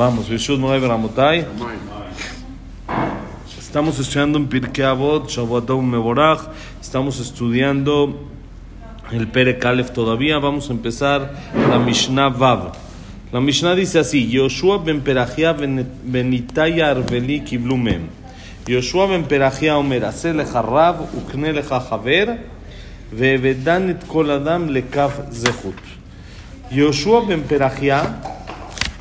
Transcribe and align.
Vamos, 0.00 0.30
Estamos 3.58 3.98
estudiando 3.98 4.38
en 4.38 4.46
Pirkei 4.46 4.82
Avot, 4.82 5.28
Shavuatom 5.28 5.90
Meborach. 5.90 6.40
Estamos 6.80 7.20
estudiando 7.20 8.18
el 9.12 9.28
Pere 9.28 9.58
Calef 9.58 9.90
todavía. 9.90 10.38
Vamos 10.38 10.70
a 10.70 10.72
empezar 10.72 11.34
la 11.68 11.78
Mishnah 11.78 12.30
Vav. 12.30 12.72
La 13.30 13.42
Mishnah 13.42 13.74
dice 13.74 13.98
así: 13.98 14.26
Yoshua 14.30 14.78
ben 14.78 15.02
Perajia 15.02 15.52
benitaya 15.52 16.92
arveli 16.92 17.44
kiblumem. 17.44 18.08
Yoshua 18.66 19.06
ben 19.06 19.24
Perajia 19.24 19.76
omer 19.76 20.06
ase 20.06 20.32
lejarrab 20.32 21.14
ukne 21.14 21.52
lejajaver 21.52 22.38
kol 24.08 24.30
adam 24.30 24.68
lekaf. 24.68 25.20
Yoshua 26.70 27.20
ben 27.28 27.42
Perajia 27.42 28.39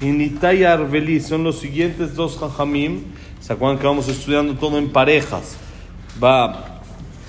y 0.02 0.06
Nitaya 0.06 0.74
Arveli 0.74 1.20
son 1.20 1.44
los 1.44 1.60
siguientes 1.60 2.16
dos 2.16 2.38
jajamim. 2.38 3.02
¿Se 3.40 3.54
acuerdan 3.54 3.80
que 3.80 3.86
vamos 3.88 4.08
estudiando 4.08 4.56
todo 4.56 4.78
en 4.78 4.90
parejas? 4.90 5.58
Va 6.24 6.82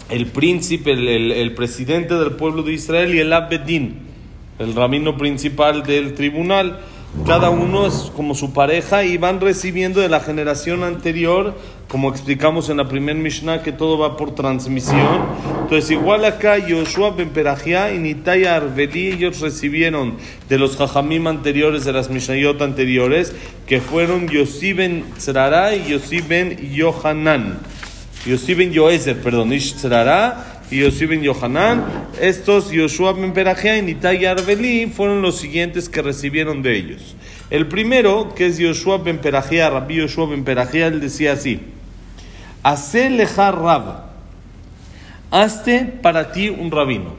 el 0.09 0.27
príncipe, 0.27 0.93
el, 0.93 1.33
el- 1.33 1.55
presidente 1.55 2.15
del 2.15 2.33
pueblo 2.33 2.62
de 2.62 2.73
Israel 2.73 3.15
y 3.15 3.19
el 3.20 3.33
Abedín, 3.33 3.98
el 4.59 4.74
rabino 4.74 5.16
principal 5.16 5.83
del 5.84 6.15
tribunal. 6.15 6.80
Cada 7.27 7.50
uno 7.50 7.88
es 7.88 8.12
como 8.14 8.37
su 8.37 8.52
pareja 8.52 9.02
y 9.02 9.16
van 9.18 9.41
recibiendo 9.41 10.01
de 10.01 10.09
la 10.09 10.20
generación 10.20 10.84
anterior, 10.84 11.55
como 11.88 12.09
explicamos 12.09 12.70
en 12.70 12.77
la 12.77 12.87
primer 12.88 13.16
Mishnah, 13.16 13.64
que 13.64 13.73
todo 13.73 13.98
va 13.98 14.16
por 14.16 14.37
transmisión. 14.37 15.27
Entonces, 15.62 15.91
igual 15.91 16.24
acá, 16.24 16.59
Yoshua 16.59 17.10
ben 17.10 17.30
Perachia 17.30 17.92
y 17.92 17.98
Nitaya 17.98 18.54
Arveli, 18.54 19.09
ellos 19.09 19.41
recibieron 19.41 20.18
de 20.48 20.59
los 20.59 20.77
Jajamim 20.77 21.27
anteriores, 21.27 21.84
de 21.84 21.92
las 21.92 22.10
Mishnayot 22.10 22.62
anteriores, 22.62 23.34
que 23.66 23.80
fueron 23.80 24.29
Yossi 24.29 24.73
ben 24.73 25.04
Zerara 25.18 25.74
y 25.74 25.90
Yossi 25.90 26.20
ben 26.20 26.73
Yohanan. 26.73 27.59
Yossi 28.24 28.54
ben 28.54 28.70
Yoezer, 28.70 29.20
perdón, 29.20 29.52
Ish 29.52 29.74
y 30.71 30.79
Yossi 30.80 31.07
ben 31.07 31.23
Yohanan. 31.23 31.85
Estos, 32.21 32.71
Yoshua 32.71 33.13
ben 33.13 33.32
Perachia 33.32 33.76
y 33.76 33.82
Nitai 33.82 34.24
Arbeli, 34.24 34.87
fueron 34.87 35.23
los 35.23 35.38
siguientes 35.38 35.88
que 35.88 36.02
recibieron 36.02 36.63
de 36.63 36.76
ellos. 36.76 37.16
El 37.51 37.66
primero, 37.66 38.35
que 38.35 38.46
es 38.46 38.59
Yoshua 38.59 38.98
ben 38.98 39.18
Perachia, 39.18 39.71
Rabbi 39.71 39.96
Yoshua 39.96 40.26
ben 40.26 40.45
Perachia, 40.45 40.87
él 40.87 41.01
decía 41.01 41.32
así: 41.32 41.60
Hace 42.63 43.09
rab, 43.26 44.04
hazte 45.30 45.80
para 46.02 46.32
ti 46.32 46.48
un 46.48 46.71
rabino. 46.71 47.15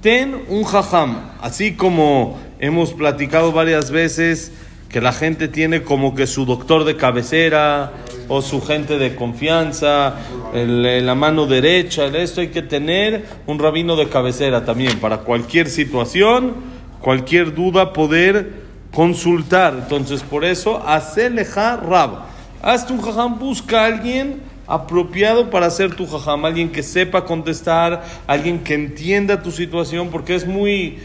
Ten 0.00 0.34
un 0.48 0.64
jajam, 0.64 1.30
así 1.40 1.74
como 1.74 2.40
hemos 2.58 2.92
platicado 2.92 3.52
varias 3.52 3.90
veces 3.90 4.52
que 4.88 5.00
la 5.00 5.12
gente 5.12 5.48
tiene 5.48 5.82
como 5.82 6.14
que 6.14 6.26
su 6.26 6.44
doctor 6.44 6.84
de 6.84 6.96
cabecera 6.96 7.92
o 8.34 8.40
su 8.40 8.62
gente 8.62 8.96
de 8.96 9.14
confianza, 9.14 10.14
la 10.54 11.14
mano 11.14 11.46
derecha, 11.46 12.06
esto 12.06 12.40
hay 12.40 12.48
que 12.48 12.62
tener 12.62 13.26
un 13.46 13.58
rabino 13.58 13.94
de 13.94 14.08
cabecera 14.08 14.64
también 14.64 14.98
para 15.00 15.18
cualquier 15.18 15.68
situación, 15.68 16.54
cualquier 16.98 17.54
duda 17.54 17.92
poder 17.92 18.54
consultar. 18.90 19.74
Entonces 19.74 20.22
por 20.22 20.46
eso, 20.46 20.82
haceleja 20.86 21.76
rab, 21.76 22.22
hazte 22.62 22.94
un 22.94 23.02
jajam, 23.02 23.38
busca 23.38 23.82
a 23.82 23.86
alguien 23.88 24.40
apropiado 24.66 25.50
para 25.50 25.68
ser 25.68 25.94
tu 25.94 26.06
jajam, 26.06 26.46
alguien 26.46 26.70
que 26.70 26.82
sepa 26.82 27.26
contestar, 27.26 28.02
alguien 28.26 28.60
que 28.60 28.72
entienda 28.72 29.42
tu 29.42 29.50
situación, 29.50 30.08
porque 30.08 30.34
es 30.34 30.46
muy, 30.46 31.00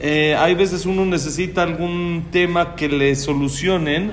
eh, 0.00 0.34
hay 0.36 0.56
veces 0.56 0.84
uno 0.84 1.06
necesita 1.06 1.62
algún 1.62 2.24
tema 2.32 2.74
que 2.74 2.88
le 2.88 3.14
solucionen, 3.14 4.10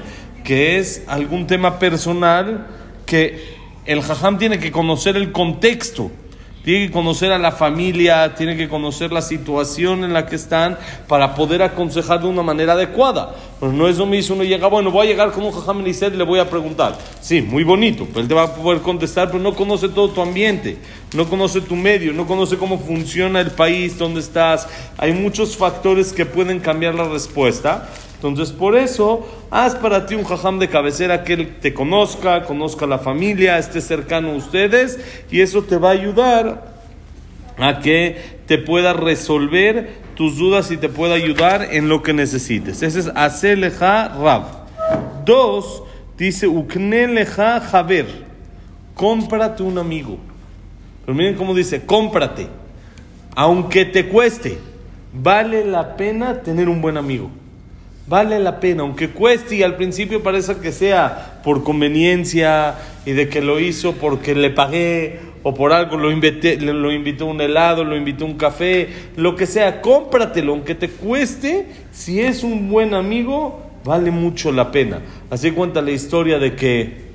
que 0.49 0.79
es 0.79 1.03
algún 1.05 1.45
tema 1.45 1.77
personal, 1.77 2.65
que 3.05 3.55
el 3.85 4.01
jajam 4.01 4.39
tiene 4.39 4.57
que 4.57 4.71
conocer 4.71 5.15
el 5.15 5.31
contexto. 5.31 6.09
Tiene 6.63 6.87
que 6.87 6.91
conocer 6.91 7.31
a 7.31 7.37
la 7.37 7.51
familia, 7.51 8.33
tiene 8.33 8.57
que 8.57 8.67
conocer 8.67 9.11
la 9.11 9.21
situación 9.21 10.03
en 10.03 10.11
la 10.11 10.25
que 10.25 10.35
están 10.35 10.75
para 11.07 11.35
poder 11.35 11.61
aconsejar 11.61 12.21
de 12.21 12.27
una 12.27 12.41
manera 12.41 12.73
adecuada. 12.73 13.35
Pero 13.59 13.71
no 13.71 13.87
es 13.87 13.99
lo 13.99 14.07
mismo, 14.07 14.37
uno 14.37 14.43
llega, 14.43 14.65
bueno, 14.67 14.89
voy 14.89 15.05
a 15.05 15.09
llegar 15.11 15.31
con 15.33 15.43
un 15.43 15.51
jajam 15.51 15.85
y 15.85 15.93
le 15.93 16.23
voy 16.23 16.39
a 16.39 16.49
preguntar. 16.49 16.97
Sí, 17.21 17.43
muy 17.43 17.63
bonito, 17.63 18.07
pero 18.07 18.21
él 18.21 18.27
te 18.27 18.33
va 18.33 18.45
a 18.45 18.55
poder 18.55 18.81
contestar, 18.81 19.27
pero 19.27 19.37
no 19.37 19.53
conoce 19.53 19.87
todo 19.89 20.09
tu 20.09 20.19
ambiente, 20.19 20.79
no 21.13 21.29
conoce 21.29 21.61
tu 21.61 21.75
medio, 21.75 22.11
no 22.11 22.25
conoce 22.25 22.57
cómo 22.57 22.79
funciona 22.79 23.39
el 23.39 23.51
país 23.51 23.99
donde 23.99 24.19
estás. 24.19 24.67
Hay 24.97 25.13
muchos 25.13 25.55
factores 25.55 26.11
que 26.11 26.25
pueden 26.25 26.59
cambiar 26.59 26.95
la 26.95 27.03
respuesta. 27.03 27.87
Entonces, 28.21 28.51
por 28.51 28.75
eso, 28.75 29.25
haz 29.49 29.75
para 29.75 30.05
ti 30.05 30.13
un 30.13 30.25
jajam 30.25 30.59
de 30.59 30.67
cabecera 30.67 31.23
que 31.23 31.33
él 31.33 31.55
te 31.61 31.73
conozca, 31.73 32.43
conozca 32.43 32.85
la 32.85 32.99
familia, 32.99 33.57
esté 33.57 33.79
cercano 33.79 34.31
a 34.31 34.35
ustedes, 34.35 34.99
y 35.31 35.39
eso 35.39 35.63
te 35.63 35.77
va 35.77 35.91
a 35.91 35.93
ayudar 35.93 36.75
a 37.57 37.79
que 37.79 38.17
te 38.45 38.57
pueda 38.57 38.91
resolver 38.91 39.99
tus 40.15 40.37
dudas 40.37 40.69
y 40.69 40.75
te 40.75 40.89
pueda 40.89 41.15
ayudar 41.15 41.69
en 41.71 41.87
lo 41.87 42.03
que 42.03 42.11
necesites. 42.11 42.83
Ese 42.83 42.99
es 42.99 43.07
Aseleja 43.15 44.09
Rab. 44.09 44.43
Dos, 45.23 45.83
dice 46.17 46.45
Ukneleja 46.45 47.61
Javer. 47.61 48.07
Cómprate 48.95 49.63
un 49.63 49.77
amigo. 49.77 50.17
Pero 51.05 51.15
miren 51.15 51.35
cómo 51.35 51.55
dice, 51.55 51.85
cómprate. 51.85 52.47
Aunque 53.33 53.85
te 53.85 54.09
cueste, 54.09 54.57
vale 55.13 55.63
la 55.63 55.95
pena 55.95 56.41
tener 56.41 56.67
un 56.67 56.81
buen 56.81 56.97
amigo. 56.97 57.29
Vale 58.09 58.39
la 58.39 58.59
pena, 58.59 58.81
aunque 58.81 59.09
cueste 59.09 59.57
y 59.57 59.61
al 59.61 59.75
principio 59.75 60.23
parece 60.23 60.57
que 60.57 60.71
sea 60.71 61.41
por 61.43 61.63
conveniencia 61.63 62.73
y 63.05 63.11
de 63.11 63.29
que 63.29 63.39
lo 63.39 63.59
hizo 63.59 63.93
porque 63.93 64.33
le 64.33 64.49
pagué 64.49 65.19
o 65.43 65.53
por 65.53 65.71
algo 65.73 65.95
lo 65.95 66.11
invité, 66.11 66.57
lo 66.57 66.91
invitó 66.91 67.27
un 67.27 67.39
helado, 67.39 67.83
lo 67.83 67.95
invitó 67.95 68.25
un 68.25 68.33
café, 68.33 68.89
lo 69.15 69.35
que 69.35 69.45
sea, 69.45 69.79
cómpratelo, 69.81 70.53
aunque 70.53 70.73
te 70.73 70.89
cueste, 70.89 71.67
si 71.91 72.19
es 72.19 72.43
un 72.43 72.67
buen 72.67 72.95
amigo, 72.95 73.61
vale 73.85 74.09
mucho 74.09 74.51
la 74.51 74.71
pena. 74.71 75.01
Así 75.29 75.51
cuenta 75.51 75.79
la 75.83 75.91
historia 75.91 76.39
de 76.39 76.55
que 76.55 77.09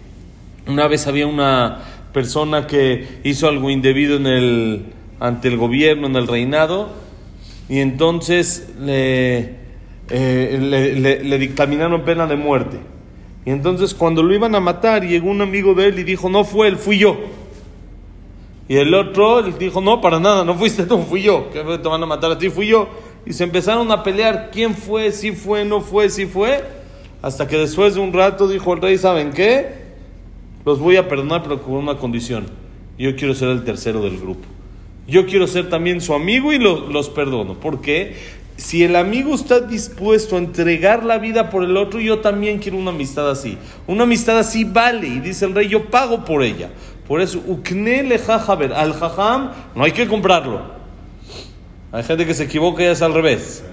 una 0.68 0.86
vez 0.86 1.08
había 1.08 1.26
una 1.26 1.80
persona 2.12 2.68
que 2.68 3.18
hizo 3.24 3.48
algo 3.48 3.68
indebido 3.68 4.16
en 4.16 4.28
el, 4.28 4.84
ante 5.18 5.48
el 5.48 5.56
gobierno, 5.56 6.06
en 6.06 6.14
el 6.14 6.28
reinado, 6.28 6.92
y 7.68 7.80
entonces 7.80 8.68
le, 8.80 9.63
eh, 10.10 11.20
le, 11.22 11.38
dictaminaron 11.38 12.02
pena 12.02 12.26
de 12.26 12.36
muerte. 12.36 12.78
Y 13.46 13.50
entonces 13.50 13.94
cuando 13.94 14.22
lo 14.22 14.34
iban 14.34 14.54
a 14.54 14.60
matar, 14.60 15.06
llegó 15.06 15.30
un 15.30 15.42
amigo 15.42 15.74
de 15.74 15.86
él 15.88 15.98
y 15.98 16.02
dijo, 16.04 16.28
no 16.28 16.44
fue 16.44 16.68
él, 16.68 16.76
fui 16.76 16.98
yo. 16.98 17.16
Y 18.68 18.76
el 18.76 18.94
otro 18.94 19.42
le 19.42 19.52
dijo, 19.52 19.80
no, 19.80 20.00
para 20.00 20.18
nada, 20.18 20.44
no 20.44 20.54
fuiste 20.54 20.84
tú, 20.84 20.98
fui 21.02 21.22
yo. 21.22 21.50
Que 21.50 21.60
te 21.62 21.88
van 21.88 22.02
a 22.02 22.06
matar 22.06 22.30
a 22.32 22.38
ti, 22.38 22.48
fui 22.48 22.66
yo. 22.68 22.88
Y 23.26 23.32
se 23.34 23.44
empezaron 23.44 23.90
a 23.90 24.02
pelear, 24.02 24.50
quién 24.52 24.74
fue, 24.74 25.12
si 25.12 25.32
fue, 25.32 25.64
no 25.64 25.80
fue, 25.82 26.08
si 26.08 26.26
fue. 26.26 26.62
Hasta 27.20 27.46
que 27.46 27.58
después 27.58 27.94
de 27.94 28.00
un 28.00 28.12
rato 28.12 28.48
dijo 28.48 28.72
el 28.74 28.80
rey, 28.80 28.96
¿saben 28.98 29.32
qué? 29.32 29.84
Los 30.64 30.78
voy 30.78 30.96
a 30.96 31.08
perdonar, 31.08 31.42
pero 31.42 31.62
con 31.62 31.74
una 31.74 31.96
condición. 31.98 32.46
Yo 32.98 33.14
quiero 33.16 33.34
ser 33.34 33.48
el 33.50 33.64
tercero 33.64 34.00
del 34.02 34.18
grupo. 34.18 34.46
Yo 35.06 35.26
quiero 35.26 35.46
ser 35.46 35.68
también 35.68 36.00
su 36.00 36.14
amigo 36.14 36.52
y 36.52 36.58
lo- 36.58 36.88
los 36.88 37.10
perdono. 37.10 37.54
Porque 37.60 38.14
si 38.56 38.84
el 38.84 38.94
amigo 38.94 39.34
está 39.34 39.60
dispuesto 39.60 40.36
a 40.36 40.38
entregar 40.38 41.04
la 41.04 41.18
vida 41.18 41.50
por 41.50 41.64
el 41.64 41.76
otro, 41.76 42.00
yo 42.00 42.20
también 42.20 42.58
quiero 42.58 42.78
una 42.78 42.90
amistad 42.90 43.28
así. 43.28 43.58
Una 43.86 44.04
amistad 44.04 44.38
así 44.38 44.64
vale. 44.64 45.08
Y 45.08 45.20
dice 45.20 45.44
el 45.44 45.54
rey, 45.54 45.68
yo 45.68 45.86
pago 45.90 46.24
por 46.24 46.42
ella. 46.42 46.70
Por 47.08 47.20
eso, 47.20 47.42
ukne 47.46 48.04
le 48.04 48.18
jajaber. 48.18 48.72
Al 48.72 48.94
jajam 48.94 49.50
no 49.74 49.84
hay 49.84 49.92
que 49.92 50.06
comprarlo. 50.06 50.62
Hay 51.90 52.04
gente 52.04 52.26
que 52.26 52.34
se 52.34 52.44
equivoca 52.44 52.82
y 52.82 52.86
es 52.86 53.02
al 53.02 53.12
revés. 53.12 53.64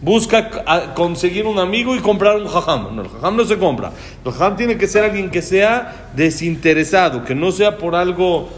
Busca 0.00 0.94
conseguir 0.94 1.46
un 1.46 1.58
amigo 1.58 1.94
y 1.94 1.98
comprar 1.98 2.36
un 2.36 2.48
jajam. 2.48 2.96
No, 2.96 3.02
el 3.02 3.08
jajam 3.08 3.36
no 3.36 3.44
se 3.44 3.58
compra. 3.58 3.92
El 4.24 4.32
jajam 4.32 4.56
tiene 4.56 4.78
que 4.78 4.86
ser 4.86 5.04
alguien 5.04 5.30
que 5.30 5.42
sea 5.42 6.10
desinteresado, 6.16 7.24
que 7.24 7.34
no 7.34 7.52
sea 7.52 7.76
por 7.76 7.94
algo 7.94 8.48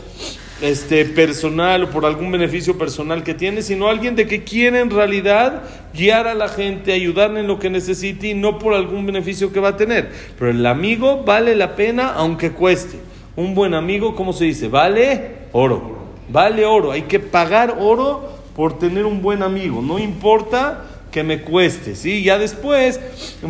este, 0.63 1.05
personal 1.05 1.85
o 1.85 1.91
por 1.91 2.07
algún 2.07 2.31
beneficio 2.31 2.79
personal 2.79 3.25
que 3.25 3.35
tiene, 3.35 3.63
sino 3.63 3.89
alguien 3.89 4.15
de 4.15 4.27
que 4.27 4.45
quiere 4.45 4.81
en 4.81 4.91
realidad 4.91 5.65
guiar 5.93 6.29
a 6.29 6.35
la 6.35 6.49
gente, 6.49 6.93
ayudarle 6.93 7.41
en 7.41 7.49
lo 7.49 7.59
que 7.59 7.69
necesite 7.69 8.29
y 8.29 8.35
no 8.35 8.59
por 8.59 8.73
algún 8.73 9.05
beneficio 9.05 9.53
que 9.53 9.61
va 9.61 9.71
a 9.71 9.77
tener. 9.77 10.11
Pero 10.39 10.51
el 10.51 10.65
amigo 10.65 11.25
vale 11.25 11.57
la 11.57 11.75
pena 11.75 12.13
aunque 12.15 12.53
cueste. 12.53 12.99
Un 13.35 13.55
buen 13.55 13.75
amigo, 13.75 14.15
¿cómo 14.15 14.33
se 14.33 14.45
dice? 14.45 14.69
Vale 14.69 15.49
oro. 15.53 15.99
Vale 16.29 16.65
oro. 16.65 16.93
Hay 16.93 17.03
que 17.03 17.19
pagar 17.19 17.77
oro 17.81 18.29
por 18.55 18.79
tener 18.79 19.05
un 19.05 19.21
buen 19.21 19.43
amigo. 19.43 19.83
No 19.83 19.99
importa 19.99 20.85
que 21.11 21.25
me 21.25 21.43
cueste, 21.43 21.97
¿sí? 21.97 22.23
Ya 22.23 22.39
después 22.39 23.01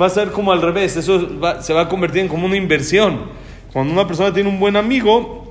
va 0.01 0.07
a 0.07 0.11
ser 0.11 0.31
como 0.31 0.51
al 0.51 0.63
revés. 0.63 0.97
Eso 0.97 1.29
se 1.61 1.73
va 1.75 1.83
a 1.83 1.89
convertir 1.89 2.23
en 2.23 2.29
como 2.29 2.47
una 2.47 2.57
inversión. 2.57 3.21
Cuando 3.73 3.93
una 3.93 4.07
persona 4.07 4.33
tiene 4.33 4.49
un 4.49 4.59
buen 4.59 4.77
amigo, 4.77 5.42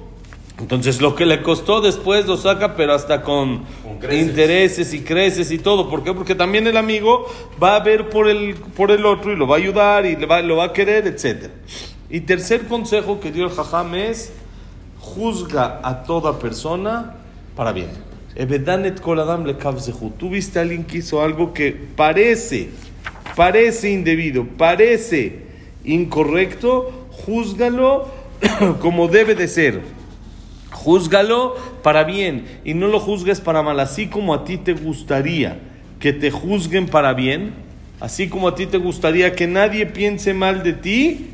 Entonces 0.61 1.01
lo 1.01 1.15
que 1.15 1.25
le 1.25 1.41
costó 1.41 1.81
después 1.81 2.27
lo 2.27 2.37
saca, 2.37 2.75
pero 2.75 2.93
hasta 2.93 3.23
con, 3.23 3.63
intereses 4.11 4.93
y 4.93 5.01
creces 5.01 5.51
y 5.51 5.57
todo. 5.57 5.89
¿Por 5.89 6.03
qué? 6.03 6.13
Porque 6.13 6.35
también 6.35 6.67
el 6.67 6.77
amigo 6.77 7.25
va 7.61 7.75
a 7.75 7.79
ver 7.79 8.09
por 8.09 8.29
el, 8.29 8.55
por 8.55 8.91
el 8.91 9.05
otro 9.05 9.33
y 9.33 9.35
lo 9.35 9.47
va 9.47 9.55
a 9.55 9.59
ayudar 9.59 10.05
y 10.05 10.15
le 10.15 10.25
va, 10.27 10.41
lo 10.41 10.57
va 10.57 10.65
a 10.65 10.73
querer, 10.73 11.07
etc. 11.07 11.49
Y 12.09 12.21
tercer 12.21 12.67
consejo 12.67 13.19
que 13.19 13.31
dio 13.31 13.45
el 13.45 13.51
jajam 13.51 13.95
es, 13.95 14.33
juzga 14.99 15.79
a 15.83 16.03
toda 16.03 16.37
persona 16.37 17.15
para 17.55 17.71
bien. 17.71 17.89
Tú 20.17 20.29
viste 20.29 20.59
a 20.59 20.61
alguien 20.61 20.83
que 20.83 20.99
hizo 20.99 21.21
algo 21.21 21.53
que 21.53 21.71
parece, 21.95 22.69
parece 23.35 23.91
indebido, 23.91 24.45
parece 24.57 25.39
incorrecto, 25.83 27.07
júzgalo 27.09 28.07
como 28.79 29.07
debe 29.07 29.33
de 29.33 29.47
ser. 29.47 30.00
Júzgalo 30.71 31.55
para 31.83 32.03
bien 32.03 32.45
y 32.63 32.73
no 32.73 32.87
lo 32.87 32.99
juzgues 32.99 33.41
para 33.41 33.61
mal, 33.61 33.79
así 33.79 34.07
como 34.07 34.33
a 34.33 34.45
ti 34.45 34.57
te 34.57 34.73
gustaría 34.73 35.59
que 35.99 36.13
te 36.13 36.31
juzguen 36.31 36.87
para 36.87 37.13
bien, 37.13 37.53
así 37.99 38.27
como 38.27 38.47
a 38.47 38.55
ti 38.55 38.65
te 38.65 38.77
gustaría 38.77 39.35
que 39.35 39.47
nadie 39.47 39.85
piense 39.85 40.33
mal 40.33 40.63
de 40.63 40.73
ti, 40.73 41.27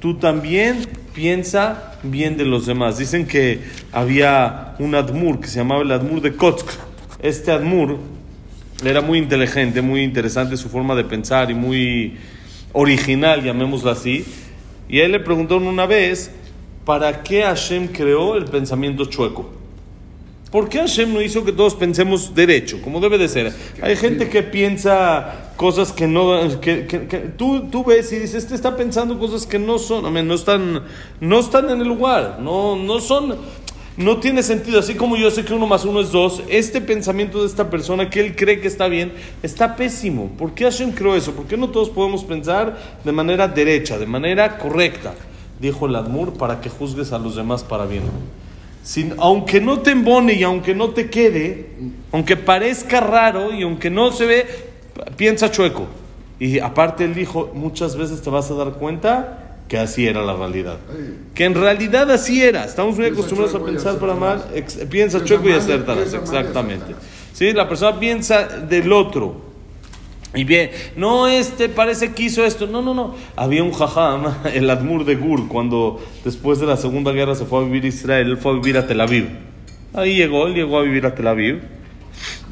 tú 0.00 0.14
también 0.18 0.86
piensa 1.14 1.98
bien 2.02 2.36
de 2.36 2.44
los 2.44 2.66
demás. 2.66 2.98
Dicen 2.98 3.26
que 3.26 3.60
había 3.92 4.74
un 4.78 4.94
Admur 4.94 5.40
que 5.40 5.48
se 5.48 5.58
llamaba 5.58 5.82
el 5.82 5.90
Admur 5.90 6.20
de 6.20 6.34
Kotsk. 6.34 6.66
Este 7.20 7.50
Admur 7.50 7.98
era 8.84 9.00
muy 9.00 9.18
inteligente, 9.18 9.82
muy 9.82 10.02
interesante 10.02 10.56
su 10.56 10.68
forma 10.68 10.94
de 10.94 11.04
pensar 11.04 11.50
y 11.50 11.54
muy 11.54 12.16
original, 12.72 13.42
llamémoslo 13.42 13.90
así. 13.90 14.24
Y 14.88 15.00
él 15.00 15.12
le 15.12 15.20
preguntó 15.20 15.56
una 15.56 15.86
vez, 15.86 16.30
¿para 16.84 17.22
qué 17.22 17.42
Hashem 17.42 17.88
creó 17.88 18.36
el 18.36 18.44
pensamiento 18.44 19.04
chueco? 19.06 19.50
¿Por 20.54 20.68
qué 20.68 20.78
Hashem 20.78 21.12
no 21.12 21.20
hizo 21.20 21.44
que 21.44 21.50
todos 21.50 21.74
pensemos 21.74 22.32
derecho, 22.32 22.80
como 22.80 23.00
debe 23.00 23.18
de 23.18 23.26
ser? 23.26 23.52
Hay 23.82 23.96
gente 23.96 24.28
que 24.28 24.44
piensa 24.44 25.50
cosas 25.56 25.90
que 25.90 26.06
no... 26.06 26.60
Que, 26.60 27.32
tú, 27.36 27.68
tú, 27.70 27.82
ves 27.82 28.12
y 28.12 28.20
dices, 28.20 28.44
este 28.44 28.54
está 28.54 28.76
pensando 28.76 29.18
cosas 29.18 29.46
que 29.48 29.58
no 29.58 29.80
son, 29.80 30.14
no, 30.28 30.34
están, 30.34 30.84
no 31.20 31.40
están 31.40 31.70
en 31.70 31.80
el 31.80 31.88
lugar, 31.88 32.38
no, 32.40 32.76
no 32.76 33.00
son... 33.00 33.36
No 33.96 34.18
tiene 34.18 34.44
sentido, 34.44 34.78
así 34.78 34.94
como 34.94 35.16
yo 35.16 35.28
sé 35.30 35.44
que 35.44 35.54
uno 35.54 35.66
más 35.66 35.84
uno 35.84 36.00
es 36.00 36.12
dos, 36.12 36.42
este 36.48 36.80
pensamiento 36.80 37.40
de 37.40 37.46
esta 37.46 37.68
persona 37.70 38.08
que 38.08 38.20
él 38.20 38.36
cree 38.36 38.60
que 38.60 38.68
está 38.68 38.86
bien, 38.86 39.12
está 39.42 39.74
pésimo. 39.74 40.30
¿Por 40.38 40.52
qué 40.54 40.64
Hashem 40.64 40.92
creó 40.92 41.16
eso? 41.16 41.32
¿Por 41.32 41.46
qué 41.46 41.56
no 41.56 41.70
todos 41.70 41.90
podemos 41.90 42.22
pensar 42.22 42.76
de 43.04 43.12
manera 43.12 43.48
derecha, 43.48 43.98
de 43.98 44.06
manera 44.06 44.58
correcta? 44.58 45.14
Dijo 45.60 45.86
el 45.86 45.96
Admur, 45.96 46.34
para 46.34 46.60
que 46.60 46.68
juzgues 46.68 47.12
a 47.12 47.18
los 47.18 47.36
demás 47.36 47.62
para 47.64 47.86
bien. 47.86 48.02
Sin, 48.82 49.14
aunque 49.18 49.60
no 49.60 49.80
te 49.80 49.92
embone 49.92 50.34
y 50.34 50.42
aunque 50.42 50.74
no 50.74 50.90
te 50.90 51.08
quede, 51.08 51.70
aunque 52.12 52.36
parezca 52.36 53.00
raro 53.00 53.54
y 53.54 53.62
aunque 53.62 53.90
no 53.90 54.12
se 54.12 54.26
ve, 54.26 54.46
piensa 55.16 55.50
chueco. 55.50 55.86
Y 56.38 56.58
aparte 56.58 57.04
él 57.04 57.14
dijo, 57.14 57.50
muchas 57.54 57.96
veces 57.96 58.20
te 58.20 58.28
vas 58.28 58.50
a 58.50 58.54
dar 58.54 58.72
cuenta 58.74 59.58
que 59.68 59.78
así 59.78 60.06
era 60.06 60.22
la 60.22 60.34
realidad. 60.34 60.76
Que 61.34 61.44
en 61.44 61.54
realidad 61.54 62.10
así 62.10 62.42
era. 62.42 62.64
Estamos 62.64 62.96
muy 62.96 63.06
acostumbrados 63.06 63.54
a 63.54 63.64
pensar 63.64 63.98
para 63.98 64.14
mal, 64.14 64.44
piensa 64.90 65.24
chueco 65.24 65.48
y 65.48 65.52
acertarás, 65.52 66.12
exactamente. 66.12 66.94
¿Sí? 67.32 67.52
La 67.52 67.68
persona 67.68 67.98
piensa 67.98 68.46
del 68.46 68.92
otro. 68.92 69.53
Y 70.34 70.44
bien, 70.44 70.70
no, 70.96 71.28
este 71.28 71.68
parece 71.68 72.12
que 72.12 72.24
hizo 72.24 72.44
esto. 72.44 72.66
No, 72.66 72.82
no, 72.82 72.92
no. 72.92 73.14
Había 73.36 73.62
un 73.62 73.72
jajam, 73.72 74.24
el 74.54 74.68
Admur 74.68 75.04
de 75.04 75.16
Gur, 75.16 75.48
cuando 75.48 76.04
después 76.24 76.58
de 76.58 76.66
la 76.66 76.76
Segunda 76.76 77.12
Guerra 77.12 77.34
se 77.34 77.44
fue 77.44 77.60
a 77.60 77.62
vivir 77.62 77.84
a 77.84 77.88
Israel, 77.88 78.30
él 78.30 78.36
fue 78.36 78.52
a 78.52 78.54
vivir 78.56 78.76
a 78.76 78.86
Tel 78.86 79.00
Aviv. 79.00 79.28
Ahí 79.92 80.16
llegó, 80.16 80.46
él 80.46 80.54
llegó 80.54 80.78
a 80.78 80.82
vivir 80.82 81.06
a 81.06 81.14
Tel 81.14 81.28
Aviv. 81.28 81.62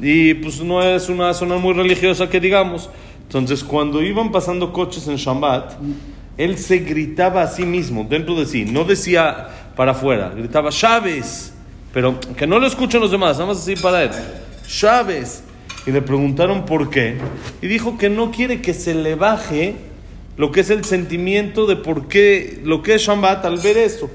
Y 0.01 0.33
pues 0.35 0.61
no 0.61 0.81
es 0.81 1.09
una 1.09 1.33
zona 1.33 1.57
muy 1.57 1.73
religiosa 1.73 2.29
que 2.29 2.39
digamos. 2.39 2.89
Entonces, 3.23 3.63
cuando 3.63 4.01
iban 4.01 4.31
pasando 4.31 4.71
coches 4.71 5.07
en 5.07 5.15
Shabbat, 5.15 5.73
él 6.37 6.57
se 6.57 6.79
gritaba 6.79 7.43
a 7.43 7.47
sí 7.47 7.65
mismo, 7.65 8.05
dentro 8.09 8.35
de 8.35 8.45
sí. 8.45 8.65
No 8.65 8.83
decía 8.83 9.49
para 9.75 9.91
afuera, 9.91 10.31
gritaba 10.35 10.69
Chávez. 10.69 11.53
Pero 11.93 12.19
que 12.19 12.47
no 12.47 12.59
lo 12.59 12.67
escuchen 12.67 13.01
los 13.01 13.11
demás, 13.11 13.37
nada 13.37 13.53
más 13.53 13.57
así 13.57 13.75
para 13.75 14.03
él. 14.03 14.11
Chávez 14.67 15.43
y 15.85 15.91
le 15.91 16.01
preguntaron 16.01 16.65
por 16.65 16.89
qué. 16.89 17.15
Y 17.61 17.67
dijo 17.67 17.97
que 17.97 18.09
no 18.09 18.31
quiere 18.31 18.61
que 18.61 18.73
se 18.73 18.93
le 18.93 19.15
baje 19.15 19.75
lo 20.37 20.51
que 20.51 20.61
es 20.61 20.69
el 20.69 20.83
sentimiento 20.83 21.67
de 21.67 21.75
por 21.75 22.07
qué, 22.07 22.59
lo 22.63 22.81
que 22.81 22.95
es 22.95 23.01
Shambat 23.03 23.45
al 23.45 23.59
ver 23.59 23.77
eso. 23.77 24.09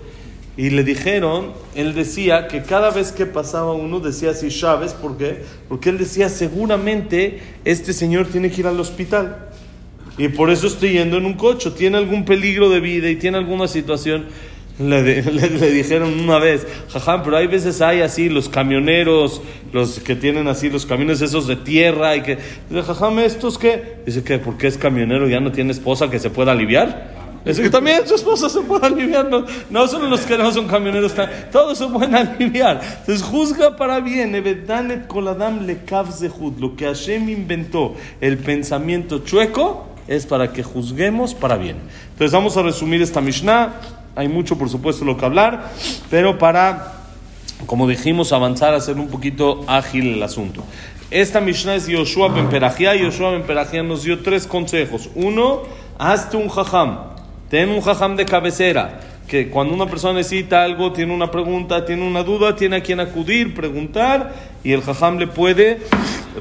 Y 0.56 0.70
le 0.70 0.82
dijeron, 0.82 1.52
él 1.76 1.94
decía 1.94 2.48
que 2.48 2.62
cada 2.62 2.90
vez 2.90 3.12
que 3.12 3.26
pasaba 3.26 3.74
uno 3.74 4.00
decía 4.00 4.30
así, 4.30 4.48
Chávez, 4.48 4.92
¿por 4.92 5.16
qué? 5.16 5.44
Porque 5.68 5.90
él 5.90 5.98
decía, 5.98 6.28
seguramente 6.28 7.38
este 7.64 7.92
señor 7.92 8.26
tiene 8.26 8.50
que 8.50 8.62
ir 8.62 8.66
al 8.66 8.80
hospital. 8.80 9.50
Y 10.16 10.26
por 10.26 10.50
eso 10.50 10.66
estoy 10.66 10.94
yendo 10.94 11.16
en 11.16 11.26
un 11.26 11.34
coche, 11.34 11.70
tiene 11.70 11.96
algún 11.96 12.24
peligro 12.24 12.68
de 12.70 12.80
vida 12.80 13.08
y 13.08 13.14
tiene 13.14 13.38
alguna 13.38 13.68
situación. 13.68 14.26
Le, 14.88 15.22
dijeron 15.72 16.20
una 16.20 16.38
vez, 16.38 16.64
jajam, 16.90 17.24
pero 17.24 17.36
hay 17.36 17.48
veces 17.48 17.80
hay 17.80 18.00
así 18.00 18.28
los 18.28 18.48
camioneros, 18.48 19.42
los 19.72 19.98
que 19.98 20.14
tienen 20.14 20.46
así 20.46 20.70
los 20.70 20.86
camiones 20.86 21.20
esos 21.20 21.48
de 21.48 21.56
tierra 21.56 22.14
y 22.14 22.22
que, 22.22 22.38
dice, 22.70 22.82
jajam, 22.82 23.18
¿estos 23.18 23.58
qué? 23.58 23.96
Dice 24.06 24.22
que 24.22 24.38
porque 24.38 24.68
es 24.68 24.78
camionero 24.78 25.28
ya 25.28 25.40
no 25.40 25.50
tiene 25.50 25.72
esposa 25.72 26.08
que 26.08 26.20
se 26.20 26.30
pueda 26.30 26.52
aliviar. 26.52 27.18
Dice 27.44 27.62
que 27.62 27.70
también 27.70 28.06
su 28.06 28.14
esposa 28.14 28.48
se 28.48 28.60
puede 28.60 28.86
aliviar, 28.86 29.28
no, 29.28 29.44
no 29.70 29.88
solo 29.88 30.08
los 30.08 30.20
que 30.20 30.38
no 30.38 30.52
son 30.52 30.68
camioneros, 30.68 31.12
todos 31.50 31.78
se 31.78 31.86
pueden 31.86 32.14
aliviar. 32.14 32.80
Entonces 33.00 33.22
juzga 33.22 33.76
para 33.76 33.98
bien, 34.00 34.32
koladam 35.08 35.66
le 35.66 35.78
lo 36.60 36.76
que 36.76 36.84
Hashem 36.84 37.28
inventó, 37.28 37.96
el 38.20 38.38
pensamiento 38.38 39.20
chueco, 39.20 39.88
es 40.06 40.24
para 40.26 40.52
que 40.52 40.62
juzguemos 40.62 41.34
para 41.34 41.56
bien. 41.56 41.78
Entonces 42.12 42.32
vamos 42.32 42.56
a 42.56 42.62
resumir 42.62 43.02
esta 43.02 43.20
Mishnah. 43.20 43.97
Hay 44.18 44.26
mucho, 44.26 44.58
por 44.58 44.68
supuesto, 44.68 45.04
lo 45.04 45.16
que 45.16 45.24
hablar, 45.24 45.70
pero 46.10 46.38
para, 46.38 46.94
como 47.66 47.86
dijimos, 47.86 48.32
avanzar, 48.32 48.74
hacer 48.74 48.96
un 48.96 49.06
poquito 49.06 49.64
ágil 49.68 50.14
el 50.14 50.22
asunto. 50.24 50.64
Esta 51.12 51.40
Mishnah 51.40 51.76
es 51.76 51.86
Yoshua 51.86 52.26
Ben 52.26 52.48
Perajia. 52.48 52.96
Yoshua 52.96 53.30
Ben 53.30 53.44
Perajia 53.44 53.84
nos 53.84 54.02
dio 54.02 54.18
tres 54.18 54.48
consejos. 54.48 55.08
Uno, 55.14 55.62
hazte 56.00 56.36
un 56.36 56.48
jajam. 56.48 56.98
Ten 57.48 57.68
un 57.68 57.80
jajam 57.80 58.16
de 58.16 58.26
cabecera. 58.26 58.98
Que 59.28 59.50
cuando 59.50 59.72
una 59.72 59.86
persona 59.86 60.14
necesita 60.14 60.64
algo, 60.64 60.92
tiene 60.92 61.14
una 61.14 61.30
pregunta, 61.30 61.84
tiene 61.84 62.04
una 62.04 62.24
duda, 62.24 62.56
tiene 62.56 62.78
a 62.78 62.82
quien 62.82 62.98
acudir, 62.98 63.54
preguntar, 63.54 64.34
y 64.64 64.72
el 64.72 64.82
jajam 64.82 65.18
le 65.18 65.28
puede 65.28 65.78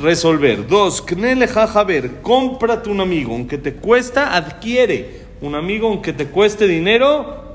resolver. 0.02 0.68
Dos, 0.68 1.04
knele 1.04 1.48
jajaber. 1.48 2.22
Cómprate 2.24 2.90
un 2.90 3.02
amigo. 3.02 3.36
Aunque 3.36 3.60
te 3.60 3.74
cuesta, 3.74 4.36
adquiere 4.36 5.28
un 5.42 5.54
amigo, 5.54 5.88
aunque 5.88 6.14
te 6.14 6.26
cueste 6.26 6.68
dinero, 6.68 7.47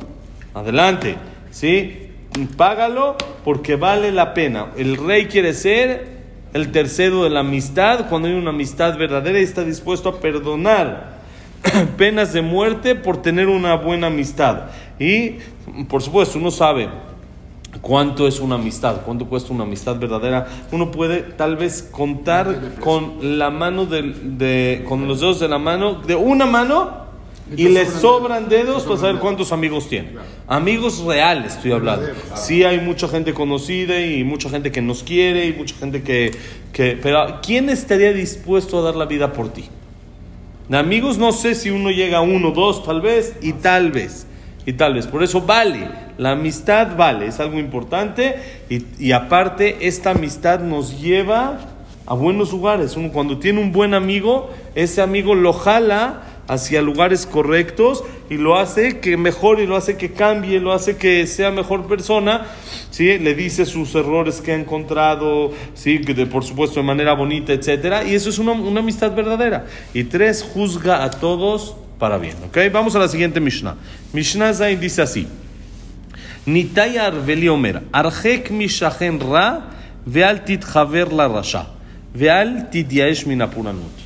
Adelante, 0.55 1.17
¿sí? 1.51 2.09
Págalo 2.57 3.17
porque 3.45 3.77
vale 3.77 4.13
la 4.13 4.35
pena. 4.35 4.69
El 4.77 4.97
rey 4.97 5.27
quiere 5.27 5.55
ser 5.55 6.23
el 6.53 6.71
tercero 6.71 7.25
de 7.25 7.31
la 7.31 7.41
amistad 7.41 8.09
cuando 8.09 8.29
hay 8.29 8.35
una 8.35 8.51
amistad 8.51 8.97
verdadera 8.99 9.41
y 9.41 9.43
está 9.43 9.65
dispuesto 9.65 10.09
a 10.09 10.21
perdonar 10.21 11.19
penas 11.97 12.33
de 12.33 12.43
muerte 12.43 12.95
por 12.95 13.23
tener 13.23 13.49
una 13.49 13.77
buena 13.77 14.09
amistad. 14.09 14.65
Y, 14.99 15.37
por 15.89 16.03
supuesto, 16.03 16.39
uno 16.39 16.51
sabe 16.51 16.89
cuánto 17.81 18.29
es 18.29 18.41
una 18.41 18.57
amistad, 18.57 19.03
cuánto 19.05 19.27
cuesta 19.27 19.53
una 19.53 19.65
amistad 19.65 19.99
verdadera. 19.99 20.47
Uno 20.71 20.91
puede 20.91 21.23
tal 21.23 21.57
vez 21.57 21.83
contar 21.83 22.75
con 22.81 23.39
la 23.39 23.51
mano 23.51 23.87
de, 23.87 24.85
con 24.89 25.09
los 25.09 25.21
dedos 25.21 25.41
de 25.41 25.49
la 25.49 25.59
mano, 25.59 25.95
de 25.95 26.15
una 26.15 26.47
mano 26.47 27.02
y 27.57 27.69
le 27.69 27.87
sobran 27.87 28.49
dedos 28.49 28.85
para 28.85 28.99
saber 28.99 29.17
cuántos 29.19 29.53
amigos 29.53 29.89
tiene. 29.89 30.11
Amigos 30.47 30.99
reales 31.05 31.57
estoy 31.57 31.73
hablando. 31.73 32.09
Sí 32.35 32.65
hay 32.65 32.81
mucha 32.81 33.09
gente 33.09 33.35
conocida 33.35 34.01
y 34.01 34.25
mucha 34.25 34.49
gente 34.49 34.71
que 34.73 34.83
nos 34.83 35.03
quiere 35.03 35.47
y 35.47 35.53
mucha 35.53 35.75
gente 35.77 36.03
que, 36.03 36.33
que... 36.73 36.99
Pero 37.03 37.41
¿quién 37.43 37.71
estaría 37.71 38.13
dispuesto 38.13 38.79
a 38.79 38.83
dar 38.83 38.97
la 38.97 39.07
vida 39.07 39.33
por 39.33 39.53
ti? 39.53 39.65
De 40.69 40.79
amigos 40.79 41.19
no 41.19 41.33
sé 41.33 41.55
si 41.55 41.71
uno 41.71 41.91
llega 41.91 42.19
a 42.19 42.23
uno, 42.23 42.51
dos 42.51 42.85
tal 42.85 43.01
vez 43.01 43.37
y 43.43 43.53
tal 43.55 43.93
vez. 43.93 44.27
Y 44.65 44.75
tal 44.75 44.95
vez. 44.95 45.07
Por 45.07 45.23
eso 45.23 45.41
vale. 45.41 45.89
La 46.19 46.33
amistad 46.33 46.97
vale. 46.97 47.27
Es 47.27 47.41
algo 47.41 47.59
importante. 47.59 48.37
Y, 48.71 48.85
y 48.99 49.13
aparte 49.13 49.89
esta 49.89 50.11
amistad 50.11 50.61
nos 50.61 51.01
lleva 51.01 51.59
a 52.07 52.15
buenos 52.15 52.53
lugares. 52.53 52.97
Uno 52.97 53.11
cuando 53.13 53.39
tiene 53.39 53.61
un 53.61 53.73
buen 53.73 53.95
amigo, 53.95 54.51
ese 54.75 55.03
amigo 55.03 55.35
lo 55.35 55.53
jala 55.53 56.23
hacia 56.53 56.83
lugares 56.83 57.25
correctos 57.25 58.05
y 58.29 58.37
lo 58.37 58.59
hace 58.59 59.01
que 59.01 59.17
mejore, 59.17 59.67
lo 59.67 59.77
hace 59.77 59.97
que 59.97 60.13
cambie, 60.13 60.61
lo 60.61 60.73
hace 60.73 60.97
que 60.97 61.27
sea 61.27 61.51
mejor 61.51 61.87
persona, 61.87 62.47
¿sí? 62.91 63.19
le 63.19 63.35
dice 63.35 63.65
sus 63.65 63.95
errores 63.95 64.43
que 64.43 64.53
ha 64.53 64.57
encontrado, 64.57 65.53
¿sí? 65.75 65.99
De, 65.99 66.27
por 66.27 66.45
supuesto 66.45 66.81
de 66.81 66.87
manera 66.87 67.15
bonita, 67.15 67.55
etc. 67.55 68.07
Y 68.07 68.15
eso 68.15 68.29
es 68.29 68.39
una, 68.39 68.53
una, 68.53 68.81
amistad 68.81 69.15
verdadera. 69.15 69.67
Y 69.95 70.05
tres, 70.05 70.43
juzga 70.43 71.05
a 71.05 71.11
todos 71.11 71.75
para 71.99 72.19
bien. 72.19 72.37
¿okay? 72.47 72.69
Vamos 72.69 72.95
a 72.97 72.99
la 72.99 73.09
siguiente 73.09 73.41
Mishnah. 73.41 73.77
Mishnah 74.13 74.53
Zain 74.53 74.79
dice 74.79 75.01
así. 75.01 75.27
Nitay 76.45 76.99
Arveli 76.99 77.49
Omer, 77.49 77.83
Arjek 77.93 78.51
Ra, 79.21 79.71
Veal 80.05 80.45
Tit 80.45 80.65
Haver 80.75 81.13
La 81.13 81.29
Rasha, 81.29 81.69
Veal 82.13 82.69
Tit 82.71 82.91
Yaesh 82.91 83.25
Minapuranut. 83.27 84.02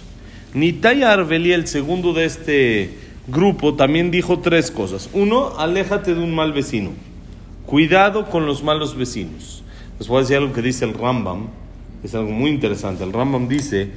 Nitai 0.56 1.02
Arbeli, 1.02 1.52
el 1.52 1.66
segundo 1.66 2.14
de 2.14 2.24
este 2.24 2.98
grupo, 3.28 3.74
también 3.74 4.10
dijo 4.10 4.38
tres 4.38 4.70
cosas. 4.70 5.10
Uno, 5.12 5.58
aléjate 5.58 6.14
de 6.14 6.20
un 6.22 6.34
mal 6.34 6.54
vecino. 6.54 6.92
Cuidado 7.66 8.30
con 8.30 8.46
los 8.46 8.62
malos 8.64 8.96
vecinos. 8.96 9.62
Les 9.98 10.08
voy 10.08 10.16
a 10.16 10.20
decir 10.22 10.38
algo 10.38 10.54
que 10.54 10.62
dice 10.62 10.86
el 10.86 10.94
Rambam, 10.94 11.48
es 12.02 12.14
algo 12.14 12.30
muy 12.30 12.50
interesante. 12.50 13.04
El 13.04 13.12
Rambam 13.12 13.48
dice 13.48 13.90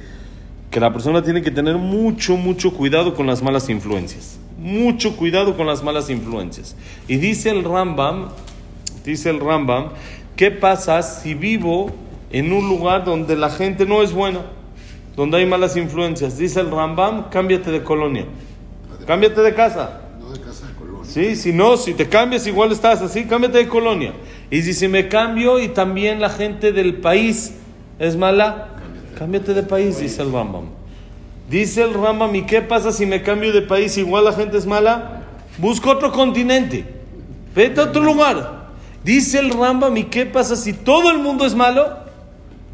que 0.70 0.80
la 0.80 0.92
persona 0.92 1.22
tiene 1.22 1.40
que 1.40 1.50
tener 1.50 1.76
mucho, 1.76 2.36
mucho 2.36 2.74
cuidado 2.74 3.14
con 3.14 3.26
las 3.26 3.42
malas 3.42 3.70
influencias. 3.70 4.38
Mucho 4.58 5.16
cuidado 5.16 5.56
con 5.56 5.66
las 5.66 5.82
malas 5.82 6.10
influencias. 6.10 6.76
Y 7.08 7.16
dice 7.16 7.48
el 7.48 7.64
Rambam, 7.64 8.32
dice 9.02 9.30
el 9.30 9.40
Rambam, 9.40 9.92
¿qué 10.36 10.50
pasa 10.50 11.00
si 11.00 11.32
vivo 11.32 11.90
en 12.30 12.52
un 12.52 12.68
lugar 12.68 13.06
donde 13.06 13.34
la 13.34 13.48
gente 13.48 13.86
no 13.86 14.02
es 14.02 14.12
buena? 14.12 14.59
Donde 15.20 15.36
hay 15.36 15.44
malas 15.44 15.76
influencias. 15.76 16.38
Dice 16.38 16.60
el 16.60 16.70
Rambam, 16.70 17.28
cámbiate 17.28 17.70
de 17.70 17.82
colonia. 17.82 18.24
Cámbiate 19.06 19.42
de 19.42 19.52
casa. 19.52 20.00
No 20.18 20.32
de 20.32 20.40
casa 20.40 20.66
de 20.66 20.72
colonia. 20.72 21.04
Sí, 21.04 21.36
si 21.36 21.52
no, 21.52 21.76
si 21.76 21.92
te 21.92 22.08
cambias 22.08 22.46
igual 22.46 22.72
estás 22.72 23.02
así, 23.02 23.26
cámbiate 23.26 23.58
de 23.58 23.68
colonia. 23.68 24.14
Y 24.50 24.62
si, 24.62 24.72
si 24.72 24.88
me 24.88 25.08
cambio 25.08 25.60
y 25.60 25.68
también 25.68 26.22
la 26.22 26.30
gente 26.30 26.72
del 26.72 27.02
país 27.02 27.52
es 27.98 28.16
mala, 28.16 28.68
cámbiate 29.18 29.52
de 29.52 29.62
país, 29.62 30.00
dice 30.00 30.22
el 30.22 30.32
Rambam. 30.32 30.64
Dice 31.50 31.82
el 31.82 31.92
Rambam, 31.92 32.34
¿y 32.34 32.46
qué 32.46 32.62
pasa 32.62 32.90
si 32.90 33.04
me 33.04 33.20
cambio 33.20 33.52
de 33.52 33.60
país 33.60 33.98
igual 33.98 34.24
la 34.24 34.32
gente 34.32 34.56
es 34.56 34.64
mala? 34.64 35.24
Busca 35.58 35.90
otro 35.90 36.12
continente, 36.12 36.86
vete 37.54 37.78
a 37.78 37.84
otro 37.84 38.02
lugar. 38.02 38.70
Dice 39.04 39.38
el 39.38 39.50
Rambam, 39.50 39.94
¿y 39.98 40.04
qué 40.04 40.24
pasa 40.24 40.56
si 40.56 40.72
todo 40.72 41.10
el 41.10 41.18
mundo 41.18 41.44
es 41.44 41.54
malo? 41.54 41.99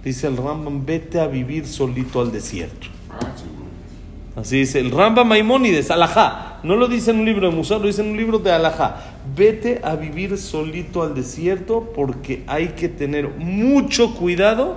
Dice 0.06 0.28
el 0.28 0.36
Rambam, 0.36 0.86
vete 0.86 1.18
a 1.18 1.26
vivir 1.26 1.66
solito 1.66 2.20
al 2.20 2.30
desierto. 2.30 2.86
Ah. 3.10 3.18
Así 4.36 4.58
dice 4.58 4.78
el 4.78 4.92
Rambam 4.92 5.26
Maimónides, 5.26 5.90
Alajá. 5.90 6.60
No 6.62 6.76
lo 6.76 6.86
dice 6.86 7.10
en 7.10 7.18
un 7.18 7.24
libro 7.24 7.50
de 7.50 7.56
Musar, 7.56 7.80
lo 7.80 7.88
dice 7.88 8.02
en 8.02 8.10
un 8.10 8.16
libro 8.16 8.38
de 8.38 8.52
Alajá. 8.52 8.98
Vete 9.34 9.80
a 9.82 9.96
vivir 9.96 10.38
solito 10.38 11.02
al 11.02 11.16
desierto 11.16 11.90
porque 11.92 12.44
hay 12.46 12.68
que 12.68 12.88
tener 12.88 13.30
mucho 13.30 14.14
cuidado 14.14 14.76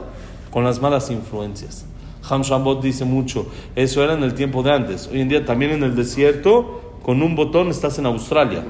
con 0.50 0.64
las 0.64 0.82
malas 0.82 1.12
influencias. 1.12 1.86
Ham 2.28 2.42
Shambot 2.42 2.82
dice 2.82 3.06
mucho, 3.06 3.46
eso 3.76 4.04
era 4.04 4.16
en 4.16 4.24
el 4.24 4.34
tiempo 4.34 4.64
de 4.64 4.72
antes. 4.72 5.10
Hoy 5.14 5.22
en 5.22 5.30
día 5.30 5.46
también 5.46 5.74
en 5.74 5.84
el 5.84 5.96
desierto, 5.96 6.98
con 7.04 7.22
un 7.22 7.36
botón 7.36 7.68
estás 7.68 8.00
en 8.00 8.08
Australia. 8.08 8.66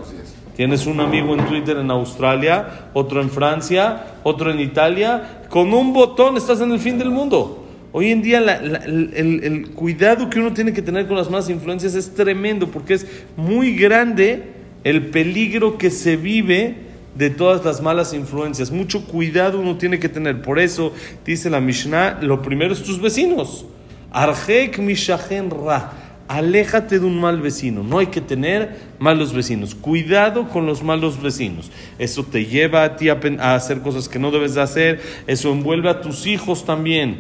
Tienes 0.60 0.88
un 0.88 1.00
amigo 1.00 1.34
en 1.36 1.46
Twitter 1.48 1.78
en 1.78 1.90
Australia, 1.90 2.90
otro 2.92 3.22
en 3.22 3.30
Francia, 3.30 4.08
otro 4.24 4.52
en 4.52 4.60
Italia. 4.60 5.46
Con 5.48 5.74
un 5.74 5.94
botón 5.94 6.36
estás 6.36 6.60
en 6.60 6.74
el 6.74 6.80
fin 6.80 7.00
del 7.00 7.12
mundo. 7.12 7.66
Hoy 7.94 8.12
en 8.12 8.22
día 8.22 8.40
el 8.40 9.70
cuidado 9.74 10.30
que 10.30 10.38
uno 10.38 10.52
tiene 10.52 10.74
que 10.74 10.82
tener 10.82 11.08
con 11.08 11.16
las 11.16 11.30
malas 11.30 11.50
influencias 11.50 11.96
es 11.96 12.14
tremendo 12.14 12.68
porque 12.68 12.96
es 12.96 13.08
muy 13.38 13.74
grande 13.74 14.52
el 14.84 15.06
peligro 15.12 15.78
que 15.78 15.90
se 15.90 16.18
vive 16.18 16.76
de 17.16 17.30
todas 17.30 17.64
las 17.64 17.82
malas 17.82 18.14
influencias. 18.14 18.70
Mucho 18.70 19.06
cuidado 19.06 19.62
uno 19.62 19.78
tiene 19.78 19.98
que 19.98 20.10
tener. 20.10 20.42
Por 20.42 20.60
eso 20.60 20.92
dice 21.26 21.50
la 21.50 21.62
Mishnah, 21.62 22.20
lo 22.22 22.42
primero 22.42 22.74
es 22.74 22.84
tus 22.84 23.02
vecinos. 23.02 23.66
Arjek 24.12 24.78
mishachen 24.80 25.52
ra. 25.52 26.09
Aléjate 26.30 27.00
de 27.00 27.08
un 27.08 27.20
mal 27.20 27.42
vecino. 27.42 27.82
No 27.82 27.98
hay 27.98 28.06
que 28.06 28.22
tener 28.22 28.78
malos 29.00 29.34
vecinos. 29.34 29.74
Cuidado 29.74 30.48
con 30.48 30.68
los 30.68 30.84
malos 30.84 31.20
vecinos. 31.20 31.72
Eso 31.98 32.24
te 32.24 32.46
lleva 32.46 32.84
a 32.84 32.98
ti 32.98 33.10
a, 33.10 33.56
hacer 33.56 33.82
cosas 33.82 34.08
que 34.08 34.20
no 34.20 34.30
debes 34.30 34.54
de 34.54 34.62
hacer. 34.62 35.02
Eso 35.26 35.52
envuelve 35.52 35.90
a 35.90 36.02
tus 36.02 36.28
hijos 36.28 36.66
también. 36.66 37.18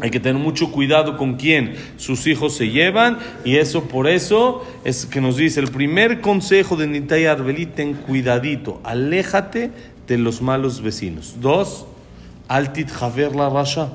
Hay 0.00 0.10
que 0.10 0.18
tener 0.18 0.40
mucho 0.40 0.72
cuidado 0.72 1.18
con 1.18 1.34
quién 1.34 1.74
sus 1.98 2.26
hijos 2.26 2.56
se 2.56 2.70
llevan 2.70 3.18
y 3.44 3.56
eso 3.56 3.84
por 3.84 4.08
eso 4.08 4.66
es 4.84 5.04
que 5.04 5.20
nos 5.20 5.36
dice 5.36 5.60
el 5.60 5.70
primer 5.70 6.22
consejo 6.22 6.76
de 6.76 6.86
Nitai 6.86 7.26
Arbeli, 7.26 7.66
ten 7.66 7.94
cuidadito, 7.94 8.80
aléjate 8.82 9.70
de 10.06 10.18
los 10.18 10.40
malos 10.40 10.80
vecinos. 10.80 11.36
Dos, 11.40 11.86
altit 12.48 12.90
javer 12.90 13.36
la 13.36 13.48
rasha, 13.48 13.92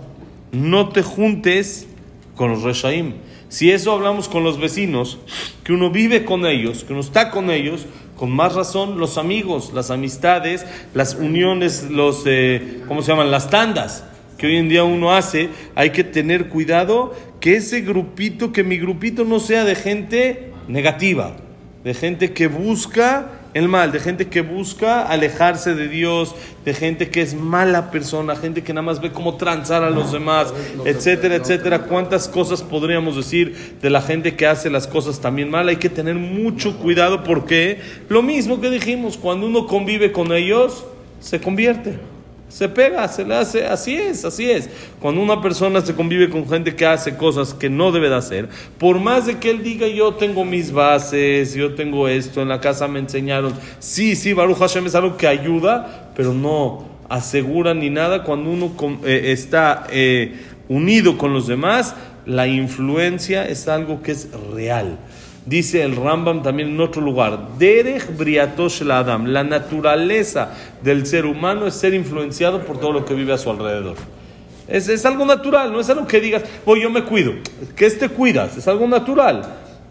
no 0.51 0.89
te 0.89 1.01
juntes 1.01 1.87
con 2.35 2.51
los 2.51 2.63
reshaim. 2.63 3.13
Si 3.51 3.70
eso 3.70 3.91
hablamos 3.91 4.29
con 4.29 4.46
los 4.46 4.62
vecinos, 4.62 5.20
que 5.65 5.74
uno 5.74 5.91
vive 5.91 6.24
con 6.24 6.46
ellos, 6.46 6.86
que 6.86 6.93
uno 6.93 7.01
está 7.01 7.31
con 7.31 7.51
ellos, 7.51 7.86
con 8.15 8.31
más 8.31 8.55
razón 8.55 8.98
los 8.98 9.17
amigos, 9.17 9.74
las 9.74 9.91
amistades, 9.91 10.65
las 10.93 11.15
uniones, 11.15 11.89
los, 11.91 12.24
eh, 12.27 12.81
¿cómo 12.88 13.01
se 13.01 13.12
llaman? 13.12 13.29
Las 13.29 13.50
tandas 13.50 14.05
que 14.38 14.48
hoy 14.48 14.55
en 14.55 14.70
día 14.70 14.86
uno 14.86 15.12
hace, 15.13 15.50
hay 15.75 15.89
que 15.89 16.05
tener 16.05 16.48
cuidado 16.48 17.13
que 17.41 17.58
ese 17.58 17.81
grupito, 17.81 18.53
que 18.53 18.63
mi 18.63 18.77
grupito 18.77 19.25
no 19.25 19.41
sea 19.41 19.65
de 19.65 19.75
gente 19.75 20.53
negativa, 20.70 21.36
de 21.84 21.93
gente 21.93 22.31
que 22.31 22.48
busca 22.48 23.40
el 23.53 23.67
mal, 23.67 23.91
de 23.91 24.00
gente 24.00 24.27
que 24.27 24.41
busca 24.41 25.03
alejarse 25.08 25.75
de 25.75 25.88
Dios, 25.88 26.36
de 26.63 26.74
gente 26.74 27.10
que 27.10 27.22
es 27.22 27.34
mala 27.34 27.91
persona, 27.91 28.36
gente 28.36 28.63
que 28.63 28.74
nada 28.74 28.84
más 28.84 29.01
ve 29.01 29.12
cómo 29.12 29.36
transar 29.36 29.84
a 29.84 29.89
los 29.89 30.12
demás, 30.12 30.53
etcétera, 30.86 31.36
etcétera. 31.36 31.84
¿Cuántas 31.84 32.27
cosas 32.27 32.62
podríamos 32.62 33.15
decir 33.15 33.77
de 33.81 33.89
la 33.89 34.01
gente 34.01 34.36
que 34.36 34.48
hace 34.48 34.70
las 34.70 34.88
cosas 34.88 35.20
también 35.20 35.50
mal? 35.50 35.67
Hay 35.67 35.77
que 35.77 35.89
tener 35.89 36.15
mucho 36.15 36.77
cuidado 36.77 37.24
porque 37.24 37.79
lo 38.10 38.22
mismo 38.22 38.62
que 38.62 38.70
dijimos, 38.70 39.17
cuando 39.17 39.48
uno 39.48 39.67
convive 39.67 40.12
con 40.12 40.31
ellos, 40.31 40.86
se 41.20 41.41
convierte. 41.41 42.10
Se 42.51 42.67
pega, 42.67 43.08
se 43.08 43.24
le 43.24 43.36
hace, 43.36 43.65
así 43.65 43.96
es, 43.96 44.25
así 44.25 44.51
es. 44.51 44.70
Cuando 45.00 45.22
una 45.22 45.41
persona 45.41 45.79
se 45.79 45.96
convive 45.96 46.29
con 46.29 46.48
gente 46.50 46.75
que 46.75 46.86
hace 46.86 47.15
cosas 47.15 47.53
que 47.53 47.70
no 47.70 47.93
debe 47.93 48.10
de 48.10 48.15
hacer, 48.15 48.50
por 48.77 49.00
más 49.00 49.25
de 49.25 49.38
que 49.38 49.50
él 49.50 49.63
diga 49.63 49.88
yo 49.88 50.15
tengo 50.15 50.43
mis 50.43 50.74
bases, 50.74 51.53
yo 51.53 51.75
tengo 51.75 52.10
esto, 52.10 52.41
en 52.41 52.50
la 52.50 52.60
casa 52.60 52.89
me 52.89 53.00
enseñaron, 53.00 53.53
sí, 53.79 54.17
sí, 54.17 54.34
Baruch 54.34 54.58
Hashem 54.58 54.86
es 54.86 54.96
algo 54.96 55.15
que 55.15 55.27
ayuda, 55.27 56.12
pero 56.13 56.34
no 56.34 56.86
asegura 57.08 57.74
ni 57.74 57.89
nada. 57.89 58.24
Cuando 58.24 58.50
uno 58.50 58.74
eh, 59.05 59.31
está 59.31 59.88
eh, 59.89 60.36
unido 60.67 61.17
con 61.17 61.34
los 61.34 61.48
demás, 61.48 61.96
la 62.25 62.48
influencia 62.48 63.48
es 63.48 63.70
algo 63.70 64.01
que 64.01 64.12
es 64.12 64.27
real. 64.53 64.98
Dice 65.45 65.81
el 65.81 65.95
Rambam 65.95 66.43
también 66.43 66.69
en 66.69 66.79
otro 66.79 67.01
lugar, 67.01 67.57
Derech 67.57 68.15
briatosh 68.15 68.81
la 68.83 69.00
Adam, 69.00 69.25
la 69.25 69.43
naturaleza 69.43 70.53
del 70.83 71.07
ser 71.07 71.25
humano 71.25 71.65
es 71.65 71.74
ser 71.74 71.95
influenciado 71.95 72.63
por 72.63 72.79
todo 72.79 72.91
lo 72.91 73.05
que 73.05 73.15
vive 73.15 73.33
a 73.33 73.39
su 73.39 73.50
alrededor. 73.50 73.95
Es, 74.67 74.88
es 74.88 75.03
algo 75.03 75.25
natural, 75.25 75.74
no 75.74 75.79
es 75.79 75.89
algo 75.89 76.05
que 76.05 76.21
digas, 76.21 76.43
voy 76.63 76.83
yo 76.83 76.91
me 76.91 77.03
cuido. 77.03 77.33
¿Qué 77.75 77.89
te 77.89 78.07
cuidas? 78.07 78.55
Es 78.55 78.67
algo 78.67 78.88
natural. 78.88 79.41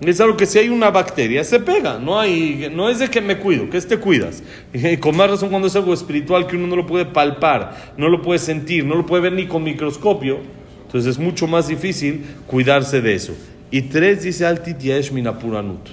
Es 0.00 0.19
algo 0.21 0.35
que 0.37 0.47
si 0.47 0.59
hay 0.59 0.71
una 0.71 0.90
bacteria 0.90 1.45
se 1.45 1.61
pega, 1.61 1.99
no, 1.99 2.19
hay, 2.19 2.73
no 2.73 2.88
es 2.88 3.00
de 3.00 3.09
que 3.09 3.21
me 3.21 3.37
cuido, 3.37 3.69
que 3.69 3.80
te 3.80 3.99
cuidas. 3.99 4.42
Y 4.73 4.97
con 4.97 5.16
más 5.16 5.28
razón 5.28 5.50
cuando 5.50 5.69
es 5.69 5.76
algo 5.76 5.92
espiritual 5.92 6.47
que 6.47 6.57
uno 6.57 6.69
no 6.69 6.76
lo 6.76 6.87
puede 6.87 7.04
palpar, 7.04 7.92
no 7.99 8.09
lo 8.09 8.23
puede 8.23 8.38
sentir, 8.38 8.85
no 8.85 8.95
lo 8.95 9.04
puede 9.04 9.25
ver 9.25 9.33
ni 9.33 9.47
con 9.47 9.62
microscopio, 9.62 10.38
entonces 10.87 11.11
es 11.11 11.19
mucho 11.19 11.47
más 11.47 11.69
difícil 11.69 12.25
cuidarse 12.47 13.02
de 13.02 13.14
eso. 13.14 13.35
Y 13.70 13.82
tres 13.82 14.22
dice 14.22 14.46
Altit 14.46 14.78
Yesh 14.78 15.12
Minapuranut. 15.12 15.88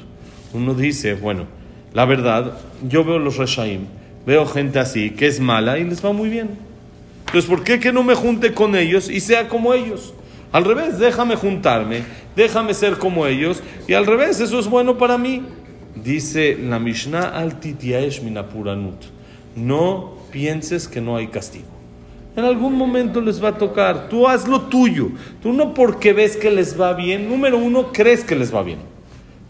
Uno 0.54 0.74
dice, 0.74 1.14
bueno, 1.14 1.46
la 1.94 2.06
verdad, 2.06 2.54
yo 2.88 3.04
veo 3.04 3.20
los 3.20 3.38
Reshaim, 3.38 3.82
veo 4.26 4.46
gente 4.46 4.80
así 4.80 5.12
que 5.12 5.28
es 5.28 5.40
mala 5.40 5.78
y 5.78 5.84
les 5.84 6.04
va 6.04 6.12
muy 6.12 6.30
bien. 6.30 6.50
Entonces, 7.28 7.50
¿por 7.50 7.64
qué 7.64 7.80
que 7.80 7.92
no 7.92 8.04
me 8.04 8.16
junte 8.16 8.54
con 8.54 8.76
ellos 8.76 9.10
y 9.10 9.20
sea 9.20 9.48
como 9.48 9.74
ellos? 9.74 10.14
Al 10.52 10.64
revés, 10.64 10.98
déjame 10.98 11.36
juntarme, 11.36 12.04
déjame 12.36 12.74
ser 12.74 12.98
como 12.98 13.28
ellos 13.28 13.62
y 13.88 13.94
al 13.94 14.06
revés, 14.06 14.40
eso 14.40 14.60
es 14.60 14.68
bueno 14.68 14.98
para 14.98 15.18
mí. 15.18 15.44
Dice 15.96 16.58
la 16.58 16.80
Mishnah 16.80 17.30
Altit 17.38 17.82
Yesh 17.82 18.22
Minapuranut. 18.22 19.04
No 19.56 20.18
pienses 20.32 20.88
que 20.88 21.02
no 21.02 21.18
hay 21.18 21.28
castigo. 21.28 21.77
En 22.38 22.46
algún 22.46 22.76
momento 22.78 23.20
les 23.20 23.44
va 23.44 23.50
a 23.50 23.58
tocar. 23.58 24.10
Tú 24.10 24.28
haz 24.28 24.48
lo 24.48 24.62
tuyo. 24.62 25.10
Tú 25.42 25.54
no 25.54 25.74
porque 25.74 26.14
ves 26.14 26.38
que 26.38 26.52
les 26.52 26.80
va 26.80 26.94
bien. 26.94 27.28
Número 27.28 27.58
uno, 27.58 27.92
crees 27.92 28.24
que 28.24 28.36
les 28.36 28.54
va 28.54 28.62
bien. 28.62 28.78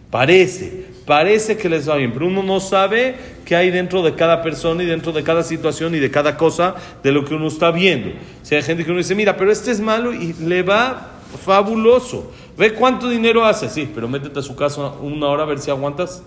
Parece, 0.10 0.86
parece 1.06 1.58
que 1.58 1.68
les 1.68 1.90
va 1.90 1.98
bien, 1.98 2.14
pero 2.14 2.28
uno 2.28 2.44
no 2.44 2.62
sabe 2.62 3.16
qué 3.44 3.58
hay 3.58 3.72
dentro 3.72 4.04
de 4.04 4.16
cada 4.16 4.42
persona 4.42 4.84
y 4.84 4.86
dentro 4.86 5.12
de 5.12 5.22
cada 5.22 5.44
situación 5.44 5.96
y 5.96 6.00
de 6.00 6.10
cada 6.10 6.38
cosa 6.38 6.76
de 7.04 7.12
lo 7.12 7.26
que 7.26 7.34
uno 7.34 7.48
está 7.48 7.72
viendo. 7.72 8.12
Si 8.42 8.56
hay 8.56 8.64
gente 8.64 8.86
que 8.86 8.92
uno 8.92 9.00
dice, 9.00 9.16
mira, 9.16 9.36
pero 9.36 9.52
este 9.52 9.72
es 9.72 9.82
malo 9.82 10.14
y 10.14 10.32
le 10.40 10.64
va 10.64 11.12
fabuloso. 11.44 12.32
Ve 12.58 12.74
cuánto 12.74 13.10
dinero 13.10 13.44
hace, 13.44 13.70
sí, 13.70 13.92
pero 13.94 14.08
métete 14.08 14.40
a 14.40 14.42
su 14.42 14.56
casa 14.56 14.94
una 15.02 15.28
hora 15.28 15.44
a 15.44 15.46
ver 15.46 15.60
si 15.60 15.70
aguantas. 15.70 16.24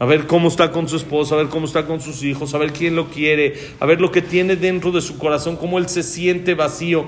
A 0.00 0.06
ver 0.06 0.26
cómo 0.26 0.48
está 0.48 0.72
con 0.72 0.88
su 0.88 0.96
esposa, 0.96 1.34
a 1.34 1.38
ver 1.38 1.48
cómo 1.48 1.66
está 1.66 1.86
con 1.86 2.00
sus 2.00 2.22
hijos, 2.22 2.54
a 2.54 2.58
ver 2.58 2.72
quién 2.72 2.96
lo 2.96 3.10
quiere, 3.10 3.54
a 3.78 3.84
ver 3.84 4.00
lo 4.00 4.10
que 4.10 4.22
tiene 4.22 4.56
dentro 4.56 4.90
de 4.90 5.02
su 5.02 5.18
corazón, 5.18 5.56
cómo 5.56 5.76
él 5.76 5.90
se 5.90 6.02
siente 6.02 6.54
vacío. 6.54 7.04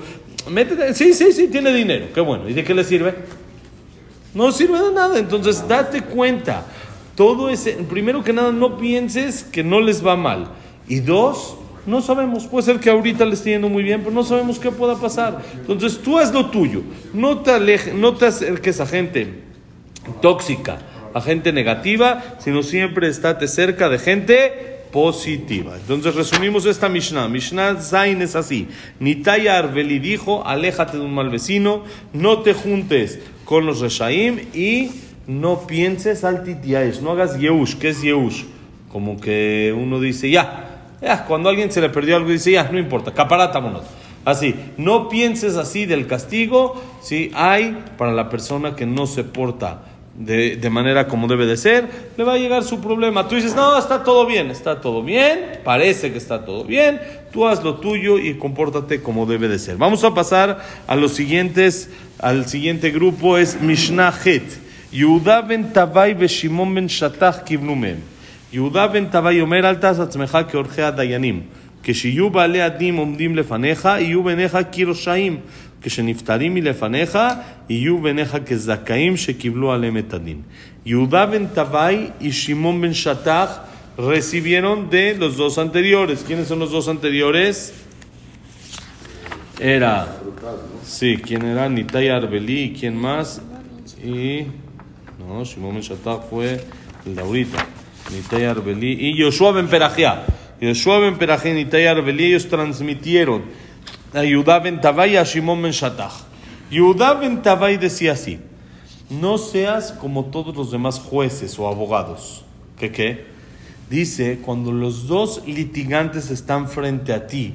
Métete, 0.50 0.92
sí, 0.92 1.14
sí, 1.14 1.32
sí, 1.32 1.48
tiene 1.48 1.72
dinero, 1.72 2.08
qué 2.14 2.20
bueno. 2.20 2.50
¿Y 2.50 2.52
de 2.52 2.62
qué 2.62 2.74
le 2.74 2.84
sirve? 2.84 3.14
No 4.34 4.52
sirve 4.52 4.78
de 4.78 4.92
nada. 4.92 5.18
Entonces, 5.18 5.66
date 5.66 6.02
cuenta. 6.02 6.66
todo 7.16 7.48
ese, 7.48 7.72
primero 7.72 8.22
que 8.22 8.34
nada, 8.34 8.52
no 8.52 8.76
pienses 8.76 9.42
que 9.42 9.64
no 9.64 9.80
les 9.80 10.06
va 10.06 10.14
mal. 10.14 10.48
Y 10.86 11.00
dos, 11.00 11.56
no 11.86 12.02
sabemos, 12.02 12.46
puede 12.46 12.66
ser 12.66 12.78
que 12.78 12.90
ahorita 12.90 13.24
le 13.24 13.32
esté 13.32 13.52
yendo 13.52 13.70
muy 13.70 13.82
bien, 13.82 14.00
pero 14.00 14.12
no 14.12 14.22
sabemos 14.22 14.58
qué 14.58 14.70
pueda 14.70 14.96
pasar. 14.96 15.42
Entonces 15.54 15.98
tú 15.98 16.18
haz 16.18 16.30
lo 16.30 16.50
tuyo, 16.50 16.82
no 17.14 17.38
te, 17.38 17.52
alejes, 17.52 17.94
no 17.94 18.14
te 18.14 18.26
acerques 18.26 18.80
a 18.80 18.86
gente 18.86 19.40
tóxica, 20.20 20.78
a 21.14 21.20
gente 21.20 21.52
negativa, 21.52 22.22
sino 22.38 22.62
siempre 22.62 23.08
estate 23.08 23.48
cerca 23.48 23.88
de 23.88 23.98
gente 23.98 24.72
positiva. 24.92 25.74
Entonces 25.76 26.14
resumimos 26.14 26.66
esta 26.66 26.88
Mishnah. 26.88 27.26
Mishnah 27.28 27.80
Zain 27.80 28.22
es 28.22 28.36
así. 28.36 28.68
Nitaya 29.00 29.58
Arbeli 29.58 29.98
dijo, 29.98 30.46
aléjate 30.46 30.98
de 30.98 31.02
un 31.02 31.14
mal 31.14 31.30
vecino, 31.30 31.84
no 32.12 32.40
te 32.40 32.52
juntes 32.52 33.18
con 33.44 33.66
los 33.66 33.80
Reshaim 33.80 34.40
y 34.54 34.90
no 35.26 35.66
pienses 35.66 36.24
al 36.24 36.44
titiaesh, 36.44 37.00
no 37.00 37.12
hagas 37.12 37.38
Yehush. 37.38 37.76
¿Qué 37.76 37.88
es 37.88 38.02
Yehush? 38.02 38.44
Como 38.90 39.18
que 39.18 39.74
uno 39.76 39.98
dice, 39.98 40.30
ya, 40.30 40.90
ya, 41.00 41.24
cuando 41.24 41.48
alguien 41.48 41.72
se 41.72 41.80
le 41.80 41.88
perdió 41.88 42.16
algo, 42.16 42.28
dice, 42.28 42.52
ya, 42.52 42.68
no 42.70 42.78
importa, 42.78 43.12
caparátamonos. 43.12 43.84
Así, 44.24 44.54
no 44.76 45.08
pienses 45.08 45.56
así 45.56 45.86
del 45.86 46.06
castigo, 46.06 46.80
si 47.00 47.32
hay 47.34 47.82
para 47.96 48.12
la 48.12 48.28
persona 48.28 48.76
que 48.76 48.86
no 48.86 49.06
se 49.06 49.24
porta 49.24 49.82
de, 50.17 50.55
de, 50.55 50.69
manera 50.69 51.07
como 51.07 51.27
debe 51.27 51.45
de 51.45 51.57
ser, 51.57 51.87
le 52.17 52.23
va 52.23 52.33
a 52.33 52.37
llegar 52.37 52.63
su 52.63 52.81
problema. 52.81 53.27
Tú 53.27 53.35
dices, 53.35 53.55
no, 53.55 53.77
está 53.77 54.03
todo 54.03 54.25
bien, 54.25 54.49
está 54.49 54.81
todo 54.81 55.03
bien, 55.03 55.59
parece 55.63 56.11
que 56.11 56.17
está 56.17 56.43
todo 56.43 56.63
bien, 56.63 56.99
tú 57.31 57.47
haz 57.47 57.63
lo 57.63 57.75
tuyo 57.75 58.17
y 58.17 58.33
compórtate 58.35 59.01
como 59.01 59.25
debe 59.25 59.47
de 59.47 59.59
ser. 59.59 59.77
Vamos 59.77 60.03
a 60.03 60.13
pasar 60.13 60.63
a 60.87 60.95
los 60.95 61.13
siguientes, 61.13 61.89
al 62.19 62.47
siguiente 62.47 62.89
grupo, 62.91 63.37
es 63.37 63.61
Mishnah 63.61 64.11
Het. 64.25 64.67
יהודה 64.93 65.41
בן 65.41 65.63
תוואי 65.73 66.13
ושמעון 66.17 66.75
בן 66.75 66.89
שטח 66.89 67.37
קיבלו 67.45 67.75
מהם. 67.75 67.97
יהודה 68.53 68.87
בן 68.87 69.05
תוואי 69.05 69.41
אומר, 69.41 69.69
אל 69.69 69.75
תעש 69.75 69.99
עצמך 69.99 70.37
כעורכי 70.51 70.81
הדיינים. 70.81 71.41
כשיהיו 71.83 72.29
בעלי 72.29 72.61
הדין 72.61 72.97
עומדים 72.97 73.35
לפניך, 73.35 73.85
יהיו 73.85 74.23
בעיניך 74.23 74.57
כרשעים. 74.71 75.37
כשנפטרים 75.81 76.53
מלפניך, 76.53 77.19
יהיו 77.69 77.97
בעיניך 77.97 78.37
כזכאים 78.45 79.17
שקיבלו 79.17 79.71
עליהם 79.71 79.97
את 79.97 80.13
הדין. 80.13 80.41
יהודה 80.85 81.25
בן 81.25 81.45
תוואי 81.53 82.07
y 82.21 82.31
שמעון 82.31 82.81
בן 82.81 82.93
שטח 82.93 83.59
recibieron 83.97 84.89
de 84.89 85.15
los 85.15 85.37
dos 85.37 85.57
anteriores. 85.57 86.23
¿Quiénes 86.23 86.47
son 86.47 86.59
los 86.59 86.71
dos 86.71 86.87
anteriores? 86.87 87.73
Era, 89.59 90.19
sí, 90.83 91.17
¿quién 91.17 91.43
era? 91.43 91.67
Nitai 91.67 92.09
Arbeli, 92.09 92.65
¿y 92.65 92.73
quién 92.73 92.95
más? 92.95 93.41
Y, 94.03 94.45
no, 95.17 95.43
Shimon 95.43 95.73
Ben 95.73 95.81
Shattach 95.81 96.29
fue 96.29 96.63
el 97.07 97.15
de 97.15 97.21
ahorita. 97.21 97.65
Nitai 98.13 98.45
Arbeli 98.45 99.09
y 99.09 99.17
Yoshua 99.17 99.53
Ben 99.53 99.67
Perajia. 99.67 100.25
Yoshua 100.61 100.99
Ben 100.99 101.17
Perajia 101.17 101.51
y 101.51 101.55
Nitai 101.55 101.87
Arbeli, 101.87 102.25
ellos 102.25 102.47
transmitieron 102.47 103.45
a 104.14 104.22
Yudá 104.24 104.58
Ben 104.58 104.80
Tavai 104.80 105.14
y 105.14 105.16
a 105.16 105.24
Shimon 105.24 105.62
Ben 105.62 105.72
Shattach. 105.72 106.12
Yudá 106.70 107.14
Ben 107.14 107.42
decía 107.78 108.12
así, 108.12 108.38
no 109.10 109.38
seas 109.38 109.92
como 109.92 110.26
todos 110.26 110.56
los 110.56 110.70
demás 110.70 110.98
jueces 110.98 111.58
o 111.58 111.68
abogados. 111.68 112.44
¿Qué 112.78 112.90
qué? 112.90 113.24
Dice, 113.90 114.38
cuando 114.42 114.72
los 114.72 115.06
dos 115.06 115.42
litigantes 115.46 116.30
están 116.30 116.68
frente 116.68 117.12
a 117.12 117.26
ti, 117.26 117.52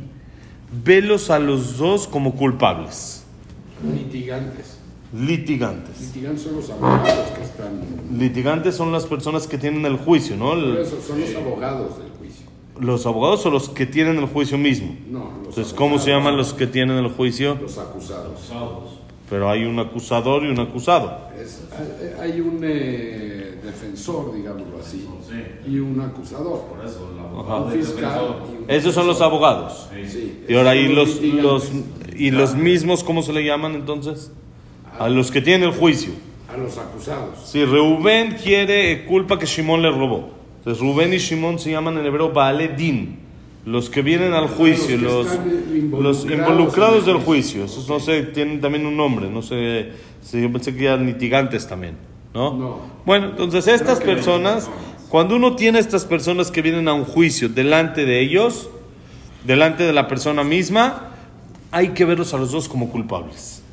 velos 0.84 1.30
a 1.32 1.40
los 1.40 1.78
dos 1.78 2.08
como 2.08 2.36
culpables. 2.36 3.24
Litigantes. 3.84 4.78
Litigantes. 5.14 6.00
Litigantes 6.02 6.44
son 6.44 6.56
los 6.58 6.70
abogados 6.70 7.28
que 7.36 7.44
están. 7.44 7.82
Litigantes 8.20 8.76
son 8.76 8.92
las 8.92 9.06
personas 9.06 9.48
que 9.48 9.58
tienen 9.58 9.86
el 9.86 9.98
juicio, 9.98 10.36
¿no? 10.36 10.54
El- 10.54 10.74
Por 10.74 10.80
eso 10.82 11.02
son 11.02 11.22
los 11.22 11.34
abogados 11.36 11.98
del. 11.98 12.08
Los 12.80 13.06
abogados 13.06 13.46
o 13.46 13.50
los 13.50 13.70
que 13.70 13.86
tienen 13.86 14.18
el 14.18 14.26
juicio 14.28 14.58
mismo. 14.58 14.96
No, 15.10 15.20
los 15.40 15.48
Entonces, 15.50 15.74
¿cómo 15.74 16.00
se 16.00 16.12
llaman 16.12 16.38
los 16.38 16.54
que 16.54 16.68
tienen 16.68 16.98
el 16.98 17.10
juicio? 17.10 17.58
Los 17.62 17.78
acusados. 17.78 18.40
Pero 19.30 19.50
hay 19.50 19.66
un 19.66 19.78
acusador 19.80 20.44
y 20.46 20.48
un 20.48 20.60
acusado. 20.60 21.28
Es- 21.38 21.64
hay- 22.22 22.40
un 22.40 22.60
eh, 22.64 23.60
defensor, 23.64 24.34
digámoslo 24.34 24.80
así, 24.80 25.06
y 25.68 25.80
un 25.80 26.00
acusador. 26.00 26.64
Un 26.72 27.72
fiscal. 27.72 28.22
y 28.52 28.64
un 28.64 28.70
Esos 28.72 28.94
son 28.96 29.06
los 29.08 29.20
abogados. 29.22 29.90
Sí, 30.10 30.44
Y 30.48 30.56
ahora, 30.56 30.74
esos 30.76 31.20
¿y 31.22 31.32
son 31.32 31.42
los, 31.44 31.72
los, 31.72 31.72
y 32.18 32.32
los 32.32 32.56
mismos 32.56 33.04
cómo 33.04 33.22
se 33.22 33.34
le 33.34 33.44
llaman 33.44 33.76
entonces? 33.76 34.32
A 34.98 35.10
los 35.10 35.30
que 35.30 35.42
tienen 35.42 35.70
el 35.70 35.76
juicio. 35.76 36.14
A 36.52 36.56
los 36.58 36.78
acusados. 36.78 37.38
Si 37.46 37.64
Reubén 37.66 38.38
quiere 38.42 38.94
eh, 38.94 39.06
culpa 39.06 39.38
que 39.38 39.46
Shimón 39.46 39.82
le 39.82 39.92
robó. 39.92 40.30
Entonces 40.68 40.84
Rubén 40.84 41.14
y 41.14 41.18
Shimón 41.18 41.60
se 41.60 41.72
llaman 41.72 41.98
en 41.98 42.06
hebreo 42.06 42.34
Baale 42.34 42.68
Din. 42.68 43.20
Los 43.64 43.90
que 43.90 44.02
vienen 44.02 44.34
al 44.34 44.50
juicio, 44.50 44.98
Los 44.98 45.34
involucrados 45.74 46.26
involucrados 46.26 47.06
del 47.06 47.16
juicio. 47.20 47.64
Esos 47.64 47.88
no 47.88 48.02
sé, 48.02 48.24
tienen 48.24 48.60
también 48.60 48.86
un 48.86 48.98
nombre. 48.98 49.30
No 49.30 49.42
sé, 49.42 49.94
yo 50.30 50.52
pensé 50.52 50.76
que 50.76 50.84
eran 50.84 51.06
litigantes 51.06 51.70
también. 51.70 51.96
¿No? 52.34 52.54
No. 52.54 52.80
Bueno, 53.06 53.30
entonces 53.30 53.66
estas 53.70 54.02
personas, 54.02 54.70
cuando 55.08 55.38
uno 55.38 55.56
tiene 55.56 55.80
estas 55.80 56.04
personas 56.04 56.52
que 56.52 56.62
vienen 56.62 56.90
a 56.90 56.94
un 56.94 57.06
juicio 57.06 57.48
delante 57.48 58.04
de 58.04 58.20
ellos, 58.20 58.70
delante 59.46 59.84
de 59.84 59.94
la 59.94 60.10
persona 60.10 60.44
misma, 60.44 61.14
hay 61.72 61.92
que 61.92 62.04
verlos 62.04 62.34
a 62.34 62.38
los 62.38 62.52
dos 62.52 62.68
como 62.68 62.90
culpables. 62.90 63.64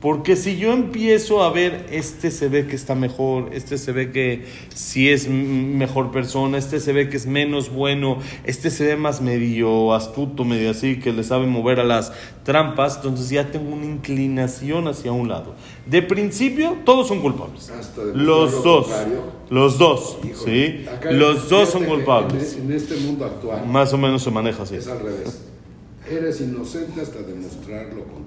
Porque 0.00 0.36
si 0.36 0.58
yo 0.58 0.72
empiezo 0.72 1.42
a 1.42 1.50
ver, 1.50 1.86
este 1.90 2.30
se 2.30 2.48
ve 2.48 2.66
que 2.66 2.76
está 2.76 2.94
mejor, 2.94 3.48
este 3.52 3.78
se 3.78 3.92
ve 3.92 4.12
que 4.12 4.44
sí 4.74 5.08
es 5.08 5.26
mejor 5.26 6.10
persona, 6.10 6.58
este 6.58 6.80
se 6.80 6.92
ve 6.92 7.08
que 7.08 7.16
es 7.16 7.26
menos 7.26 7.70
bueno, 7.72 8.18
este 8.44 8.70
se 8.70 8.84
ve 8.84 8.96
más 8.96 9.22
medio 9.22 9.94
astuto, 9.94 10.44
medio 10.44 10.70
así, 10.70 11.00
que 11.00 11.14
le 11.14 11.24
sabe 11.24 11.46
mover 11.46 11.80
a 11.80 11.84
las 11.84 12.12
trampas, 12.44 12.96
entonces 12.96 13.30
ya 13.30 13.50
tengo 13.50 13.74
una 13.74 13.86
inclinación 13.86 14.86
hacia 14.86 15.12
un 15.12 15.28
lado. 15.28 15.54
De 15.86 16.02
principio, 16.02 16.76
todos 16.84 17.08
son 17.08 17.22
culpables. 17.22 17.70
Hasta 17.70 18.04
demostrar 18.04 18.26
Los 18.26 18.52
lo 18.52 18.60
dos. 18.62 18.88
Los 19.48 19.78
dos, 19.78 20.18
Híjole, 20.22 20.84
¿sí? 20.84 20.86
Los 21.10 21.48
dos 21.48 21.70
son 21.70 21.84
culpables. 21.84 22.54
En, 22.58 22.64
en 22.66 22.72
este 22.72 22.96
mundo 22.96 23.24
actual 23.24 23.66
Más 23.66 23.92
o 23.94 23.98
menos 23.98 24.22
se 24.22 24.30
maneja 24.30 24.64
así. 24.64 24.76
es 24.76 24.88
al 24.88 25.00
revés. 25.00 25.42
Eres 26.08 26.40
inocente 26.40 27.00
hasta 27.00 27.20
demostrar 27.22 27.86
lo 27.94 28.04
contrario. 28.04 28.25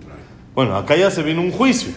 Bueno, 0.55 0.75
acá 0.75 0.95
ya 0.95 1.11
se 1.11 1.23
viene 1.23 1.39
un 1.39 1.51
juicio. 1.51 1.91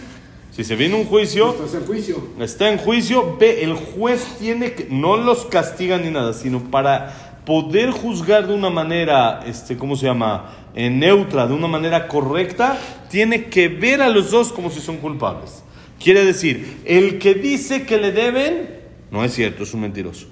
Si 0.51 0.63
se 0.63 0.75
viene 0.75 0.93
un 0.93 1.05
juicio, 1.05 1.49
Estás 1.51 1.73
en 1.73 1.85
juicio. 1.85 2.27
está 2.39 2.71
en 2.71 2.77
juicio, 2.77 3.37
ve, 3.39 3.63
el 3.63 3.73
juez 3.73 4.37
tiene 4.39 4.73
que, 4.73 4.87
no 4.87 5.17
los 5.17 5.45
castiga 5.45 5.97
ni 5.97 6.11
nada, 6.11 6.33
sino 6.33 6.59
para 6.69 7.41
poder 7.43 7.89
juzgar 7.89 8.47
de 8.47 8.53
una 8.53 8.69
manera, 8.69 9.43
este, 9.47 9.75
¿cómo 9.77 9.95
se 9.95 10.05
llama? 10.05 10.69
Eh, 10.75 10.91
neutra, 10.91 11.47
de 11.47 11.53
una 11.53 11.67
manera 11.67 12.07
correcta, 12.07 12.79
tiene 13.09 13.45
que 13.45 13.67
ver 13.67 14.01
a 14.03 14.09
los 14.09 14.29
dos 14.29 14.53
como 14.53 14.69
si 14.69 14.79
son 14.79 14.97
culpables. 14.97 15.63
Quiere 15.99 16.23
decir, 16.23 16.81
el 16.85 17.17
que 17.17 17.33
dice 17.33 17.85
que 17.87 17.97
le 17.97 18.11
deben, 18.11 18.79
no 19.09 19.23
es 19.23 19.33
cierto, 19.33 19.63
es 19.63 19.73
un 19.73 19.81
mentiroso. 19.81 20.27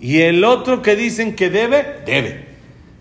Y 0.00 0.20
el 0.20 0.44
otro 0.44 0.82
que 0.82 0.96
dicen 0.96 1.34
que 1.34 1.48
debe, 1.48 2.02
debe. 2.04 2.51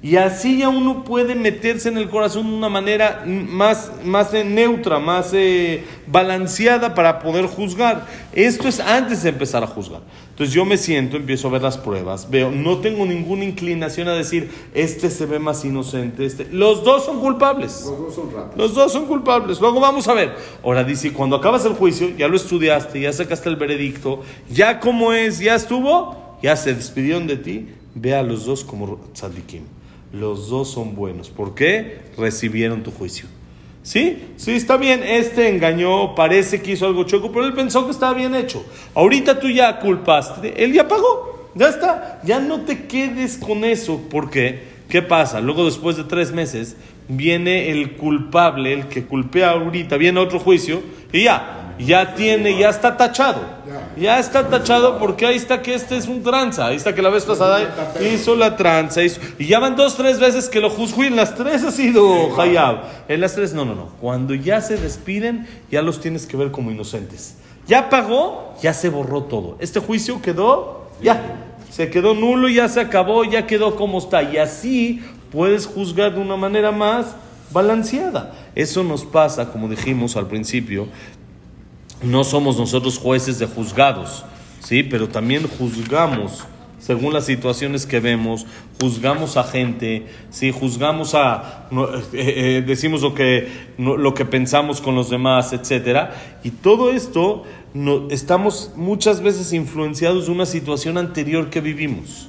Y 0.03 0.15
así 0.15 0.57
ya 0.57 0.69
uno 0.69 1.03
puede 1.03 1.35
meterse 1.35 1.89
en 1.89 1.97
el 1.97 2.09
corazón 2.09 2.49
de 2.49 2.55
una 2.55 2.69
manera 2.69 3.23
más, 3.27 3.91
más 4.03 4.33
eh, 4.33 4.43
neutra, 4.43 4.97
más 4.97 5.31
eh, 5.33 5.83
balanceada 6.07 6.95
para 6.95 7.19
poder 7.19 7.45
juzgar. 7.45 8.07
Esto 8.33 8.67
es 8.67 8.79
antes 8.79 9.21
de 9.21 9.29
empezar 9.29 9.63
a 9.63 9.67
juzgar. 9.67 10.01
Entonces 10.31 10.55
yo 10.55 10.65
me 10.65 10.77
siento, 10.77 11.17
empiezo 11.17 11.49
a 11.49 11.51
ver 11.51 11.61
las 11.61 11.77
pruebas, 11.77 12.27
veo, 12.31 12.49
no 12.49 12.79
tengo 12.79 13.05
ninguna 13.05 13.43
inclinación 13.43 14.07
a 14.07 14.13
decir, 14.13 14.49
este 14.73 15.11
se 15.11 15.27
ve 15.27 15.37
más 15.37 15.63
inocente, 15.65 16.25
este. 16.25 16.45
Los 16.45 16.83
dos 16.83 17.05
son 17.05 17.19
culpables. 17.19 17.83
Los 17.85 17.99
dos 17.99 18.15
son 18.15 18.33
ratas. 18.33 18.57
Los 18.57 18.73
dos 18.73 18.91
son 18.91 19.05
culpables. 19.05 19.61
Luego 19.61 19.79
vamos 19.79 20.07
a 20.07 20.15
ver. 20.15 20.33
Ahora 20.63 20.83
dice, 20.83 21.13
cuando 21.13 21.35
acabas 21.35 21.63
el 21.65 21.73
juicio, 21.73 22.09
ya 22.17 22.27
lo 22.27 22.37
estudiaste, 22.37 23.01
ya 23.01 23.13
sacaste 23.13 23.49
el 23.49 23.55
veredicto, 23.55 24.23
ya 24.49 24.79
como 24.79 25.13
es, 25.13 25.37
ya 25.37 25.53
estuvo, 25.53 26.37
ya 26.41 26.55
se 26.55 26.73
despidieron 26.73 27.27
de 27.27 27.37
ti, 27.37 27.67
ve 27.93 28.15
a 28.15 28.23
los 28.23 28.45
dos 28.45 28.63
como 28.63 28.99
tzadikim. 29.13 29.80
Los 30.13 30.50
dos 30.50 30.71
son 30.71 30.95
buenos. 30.95 31.30
¿Por 31.30 31.56
qué? 31.56 32.02
Recibieron 32.17 32.84
tu 32.84 32.91
juicio. 32.91 33.28
¿Sí? 33.84 34.24
Sí, 34.36 34.52
está 34.52 34.78
bien. 34.78 35.02
Este 35.04 35.50
engañó, 35.50 36.15
parece 36.15 36.62
que 36.62 36.71
hizo 36.71 36.86
algo 36.86 37.04
choco, 37.04 37.32
pero 37.32 37.45
él 37.45 37.54
pensó 37.54 37.86
que 37.86 37.91
estaba 37.91 38.13
bien 38.13 38.36
hecho. 38.36 38.63
Ahorita 38.93 39.39
tú 39.39 39.50
ya 39.50 39.80
culpaste, 39.80 40.63
él 40.63 40.74
ya 40.74 40.88
pagó. 40.88 41.52
Ya 41.56 41.69
está. 41.69 42.21
Ya 42.24 42.39
no 42.39 42.62
te 42.62 42.86
quedes 42.88 43.38
con 43.38 43.63
eso. 43.63 44.02
¿Por 44.10 44.30
qué? 44.30 44.71
¿Qué 44.88 45.02
pasa? 45.02 45.39
Luego, 45.39 45.65
después 45.65 45.95
de 45.95 46.04
tres 46.04 46.32
meses, 46.32 46.76
viene 47.08 47.71
el 47.71 47.93
culpable, 47.93 48.74
el 48.74 48.88
que 48.88 49.06
culpea 49.06 49.52
ahorita, 49.52 49.97
viene 49.97 50.19
otro 50.19 50.39
juicio 50.39 50.82
y 51.12 51.24
ya, 51.24 51.61
ya 51.85 52.15
tiene, 52.15 52.57
ya 52.57 52.69
está 52.69 52.97
tachado. 52.97 53.41
Ya 53.97 54.19
está 54.19 54.47
tachado 54.49 54.97
porque 54.99 55.25
ahí 55.25 55.35
está 55.35 55.61
que 55.61 55.73
este 55.73 55.97
es 55.97 56.07
un 56.07 56.23
tranza. 56.23 56.67
Ahí 56.67 56.75
está 56.75 56.93
que 56.95 57.01
la 57.01 57.09
vez 57.09 57.25
pasada 57.25 57.91
hizo 58.13 58.35
la 58.35 58.55
tranza. 58.55 59.03
hizo- 59.03 59.19
y 59.39 59.47
ya 59.47 59.59
van 59.59 59.75
dos, 59.75 59.95
tres 59.97 60.19
veces 60.19 60.49
que 60.49 60.59
lo 60.59 60.69
juzgó 60.69 61.03
y 61.03 61.07
en 61.07 61.15
las 61.15 61.35
tres 61.35 61.63
ha 61.63 61.71
sido 61.71 62.39
Hayab. 62.39 62.77
En 63.07 63.21
las 63.21 63.35
tres, 63.35 63.53
no, 63.53 63.65
no, 63.65 63.75
no. 63.75 63.87
Cuando 64.01 64.33
ya 64.33 64.61
se 64.61 64.77
despiden, 64.77 65.47
ya 65.69 65.81
los 65.81 65.99
tienes 66.01 66.25
que 66.25 66.37
ver 66.37 66.51
como 66.51 66.71
inocentes. 66.71 67.35
Ya 67.67 67.89
pagó, 67.89 68.55
ya 68.61 68.73
se 68.73 68.89
borró 68.89 69.23
todo. 69.23 69.55
Este 69.59 69.79
juicio 69.79 70.21
quedó 70.21 70.87
Ya, 71.01 71.19
se 71.71 71.89
quedó 71.89 72.13
nulo, 72.13 72.47
ya 72.49 72.67
se 72.69 72.79
acabó, 72.79 73.23
ya 73.23 73.47
quedó 73.47 73.75
como 73.75 73.97
está. 73.99 74.21
Y 74.23 74.37
así 74.37 75.01
puedes 75.31 75.65
juzgar 75.65 76.13
de 76.13 76.19
una 76.21 76.35
manera 76.37 76.71
más 76.71 77.15
balanceada. 77.51 78.33
Eso 78.55 78.83
nos 78.83 79.03
pasa, 79.05 79.51
como 79.51 79.67
dijimos 79.69 80.15
al 80.17 80.27
principio, 80.27 80.87
no 82.01 82.23
somos 82.23 82.57
nosotros 82.57 82.97
jueces 82.97 83.39
de 83.39 83.45
juzgados, 83.45 84.23
¿sí? 84.59 84.83
Pero 84.83 85.09
también 85.09 85.47
juzgamos 85.47 86.45
según 86.81 87.13
las 87.13 87.25
situaciones 87.25 87.85
que 87.85 87.99
vemos, 87.99 88.47
juzgamos 88.81 89.37
a 89.37 89.43
gente, 89.43 90.07
¿sí? 90.31 90.51
juzgamos 90.51 91.13
a, 91.13 91.67
eh, 92.11 92.33
eh, 92.57 92.63
decimos 92.65 93.03
lo 93.03 93.13
que, 93.13 93.47
lo 93.77 94.13
que 94.15 94.25
pensamos 94.25 94.81
con 94.81 94.95
los 94.95 95.11
demás, 95.11 95.53
etc. 95.53 96.09
Y 96.43 96.49
todo 96.49 96.91
esto 96.91 97.43
estamos 98.09 98.71
muchas 98.75 99.21
veces 99.21 99.53
influenciados 99.53 100.25
de 100.25 100.31
una 100.31 100.47
situación 100.47 100.97
anterior 100.97 101.51
que 101.51 101.61
vivimos. 101.61 102.27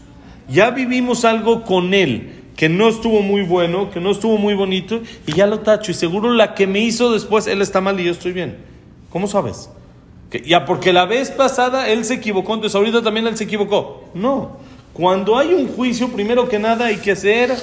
Ya 0.50 0.70
vivimos 0.70 1.24
algo 1.24 1.64
con 1.64 1.94
él 1.94 2.42
que 2.54 2.68
no 2.68 2.88
estuvo 2.88 3.22
muy 3.22 3.42
bueno, 3.42 3.90
que 3.90 4.00
no 4.00 4.10
estuvo 4.10 4.36
muy 4.36 4.52
bonito, 4.52 5.00
y 5.26 5.32
ya 5.32 5.46
lo 5.46 5.60
tacho. 5.60 5.90
Y 5.90 5.94
seguro 5.94 6.30
la 6.30 6.52
que 6.52 6.66
me 6.66 6.80
hizo 6.80 7.10
después, 7.10 7.46
él 7.46 7.62
está 7.62 7.80
mal 7.80 7.98
y 7.98 8.04
yo 8.04 8.12
estoy 8.12 8.32
bien. 8.32 8.71
¿Cómo 9.12 9.26
sabes? 9.26 9.68
ya 10.46 10.64
porque 10.64 10.94
la 10.94 11.04
vez 11.04 11.30
pasada 11.30 11.90
él 11.90 12.06
se 12.06 12.14
equivocó, 12.14 12.54
entonces 12.54 12.74
ahorita 12.74 13.02
también 13.02 13.26
él 13.26 13.36
se 13.36 13.44
equivocó. 13.44 14.04
No. 14.14 14.56
Cuando 14.94 15.38
hay 15.38 15.52
un 15.52 15.68
juicio, 15.68 16.08
primero 16.08 16.48
que 16.48 16.58
nada 16.58 16.86
hay 16.86 16.96
que 16.96 17.14
ser 17.14 17.54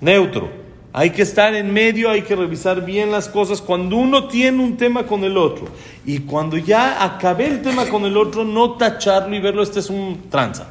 neutro. 0.00 0.50
Hay 0.94 1.10
que 1.10 1.22
estar 1.22 1.54
en 1.54 1.72
medio, 1.72 2.10
hay 2.10 2.22
que 2.22 2.36
revisar 2.36 2.84
bien 2.84 3.10
las 3.10 3.28
cosas. 3.28 3.62
Cuando 3.62 3.96
uno 3.96 4.28
tiene 4.28 4.62
un 4.62 4.76
tema 4.76 5.06
con 5.06 5.24
el 5.24 5.38
otro 5.38 5.66
y 6.04 6.18
cuando 6.18 6.58
ya 6.58 7.02
acabé 7.02 7.46
el 7.46 7.62
tema 7.62 7.86
con 7.86 8.04
el 8.04 8.16
otro, 8.16 8.44
no 8.44 8.72
tacharlo 8.72 9.34
y 9.34 9.40
verlo, 9.40 9.62
este 9.62 9.80
es 9.80 9.88
un 9.88 10.28
tranza. 10.28 10.68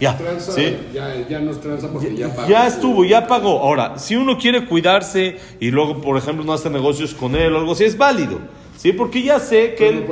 Ya, 0.00 0.18
¿sí? 0.40 0.76
ya, 0.92 1.28
ya 1.28 1.38
nos 1.38 1.60
tranza 1.60 1.92
porque 1.92 2.16
ya, 2.16 2.34
pagó. 2.34 2.48
Ya 2.48 2.66
estuvo, 2.66 3.04
ya 3.04 3.26
pagó. 3.26 3.60
Ahora, 3.60 3.98
si 3.98 4.16
uno 4.16 4.38
quiere 4.38 4.66
cuidarse 4.66 5.36
y 5.60 5.70
luego, 5.70 6.00
por 6.00 6.16
ejemplo, 6.16 6.44
no 6.44 6.54
hace 6.54 6.70
negocios 6.70 7.14
con 7.14 7.36
él 7.36 7.54
o 7.54 7.58
algo 7.58 7.72
así, 7.72 7.84
es 7.84 7.96
válido. 7.96 8.40
¿Sí? 8.82 8.92
Porque 8.92 9.22
ya 9.22 9.38
sé 9.38 9.76
que 9.76 9.90
él... 9.90 10.06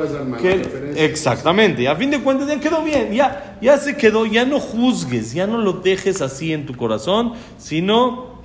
exactamente, 0.94 1.88
a 1.88 1.96
fin 1.96 2.08
de 2.08 2.20
cuentas 2.20 2.46
ya 2.46 2.60
quedó 2.60 2.84
bien, 2.84 3.12
ya, 3.12 3.58
ya 3.60 3.76
se 3.78 3.96
quedó, 3.96 4.26
ya 4.26 4.44
no 4.44 4.60
juzgues, 4.60 5.32
ya 5.32 5.48
no 5.48 5.58
lo 5.58 5.72
dejes 5.72 6.22
así 6.22 6.52
en 6.52 6.66
tu 6.66 6.76
corazón, 6.76 7.32
sino 7.58 8.40